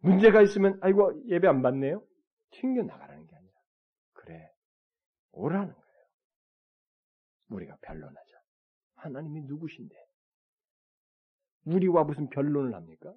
[0.00, 2.04] 문제가 있으면 아이고 예배 안 받네요.
[2.54, 3.54] 튕겨 나가라는 게 아니라
[4.12, 4.50] 그래
[5.32, 6.04] 오라는 거예요.
[7.48, 8.40] 우리가 변론하자.
[8.96, 9.94] 하나님이 누구신데?
[11.66, 13.14] 우리와 무슨 변론을 합니까?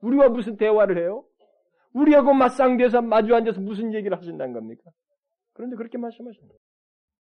[0.00, 1.26] 우리와 무슨 대화를 해요?
[1.92, 4.90] 우리하고 맞상대해서 마주 앉아서 무슨 얘기를 하신다는 겁니까?
[5.52, 6.54] 그런데 그렇게 말씀하십니다.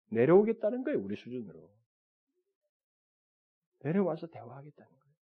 [0.09, 1.70] 내려오겠다는 거예요, 우리 수준으로.
[3.80, 5.15] 내려와서 대화하겠다는 거예요.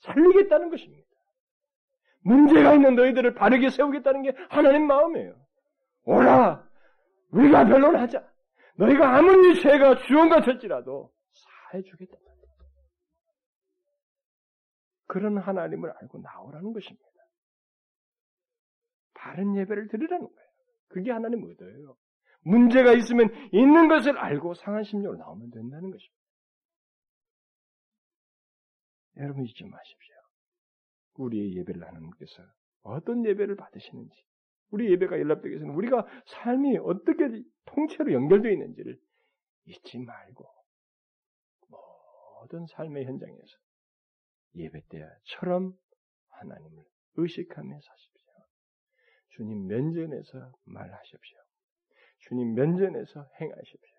[0.00, 1.13] 살리겠다는 것입니다.
[2.24, 5.36] 문제가 있는 너희들을 바르게 세우겠다는 게 하나님 마음이에요.
[6.04, 6.66] 오라!
[7.30, 8.26] 우리가 변론하자.
[8.76, 11.12] 너희가 아무리 죄가 주원 같을지라도
[11.70, 12.16] 사해주겠다.
[15.06, 17.04] 그런 하나님을 알고 나오라는 것입니다.
[19.12, 20.48] 바른 예배를 드리라는 거예요.
[20.88, 21.96] 그게 하나님 의도예요.
[22.42, 26.24] 문제가 있으면 있는 것을 알고 상한 심령으로 나오면 된다는 것입니다.
[29.18, 30.13] 여러분 잊지 마십시오.
[31.16, 32.42] 우리의 예배를 하나님께서
[32.82, 34.14] 어떤 예배를 받으시는지,
[34.70, 38.98] 우리 예배가 연락되기 위해서는 우리가 삶이 어떻게 통째로 연결되어 있는지를
[39.66, 40.44] 잊지 말고
[41.68, 43.58] 모든 삶의 현장에서
[44.56, 45.72] 예배 때처럼
[46.28, 46.84] 하나님을
[47.16, 48.32] 의식하며 사십시오.
[49.30, 51.38] 주님 면전에서 말하십시오.
[52.18, 53.98] 주님 면전에서 행하십시오.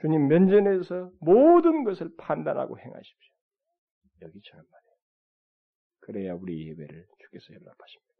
[0.00, 3.34] 주님 면전에서 모든 것을 판단하고 행하십시오.
[4.22, 4.83] 여기처럼 말이에요.
[6.04, 8.14] 그래야 우리 예배를 주께서 연락하십니다.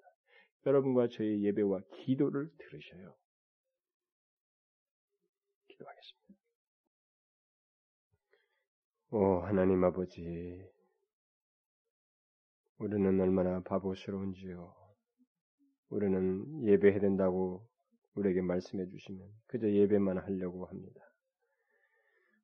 [0.64, 3.14] 여러분과 저의 예배와 기도를 들으셔요.
[5.68, 6.40] 기도하겠습니다.
[9.10, 10.66] 오 하나님 아버지
[12.78, 14.74] 우리는 얼마나 바보스러운지요.
[15.90, 17.68] 우리는 예배해야 된다고
[18.14, 21.00] 우리에게 말씀해 주시면 그저 예배만 하려고 합니다.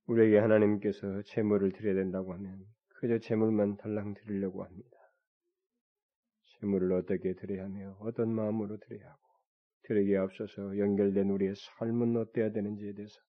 [0.06, 4.99] 우리에게 하나님께서 재물을 드려야 된다고 하면 그저 재물만 달랑 드리려고 합니다.
[6.60, 9.20] 재물을 어떻게 드려야 하며 어떤 마음으로 드려야 하고
[9.84, 13.20] 드리기에 앞서서 연결된 우리의 삶은 어때야 되는지에 대해서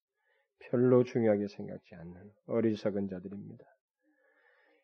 [0.59, 3.65] 별로 중요하게 생각지 않는 어리석은 자들입니다.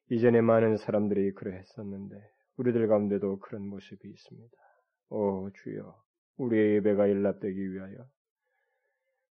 [0.10, 2.16] 이전에 많은 사람들이 그러했었는데
[2.58, 4.58] 우리들 가운데도 그런 모습이 있습니다.
[5.10, 5.96] 오 주여,
[6.38, 8.08] 우리의 예배가 일납되기 위하여,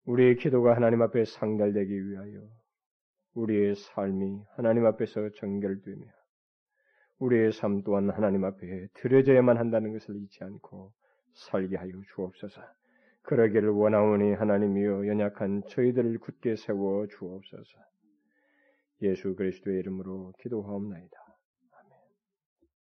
[0.06, 2.48] 우리의 기도가 하나님 앞에 상달되기 위하여,
[3.34, 6.06] 우리의 삶이 하나님 앞에서 정결되며,
[7.20, 10.92] 우리의 삶 또한 하나님 앞에 드려져야만 한다는 것을 잊지 않고
[11.34, 12.62] 살게 하여 주옵소서.
[13.24, 17.80] 그러기를 원하오니 하나님이여 연약한 저희들을 굳게 세워 주옵소서.
[19.02, 21.25] 예수 그리스도의 이름으로 기도하옵나이다.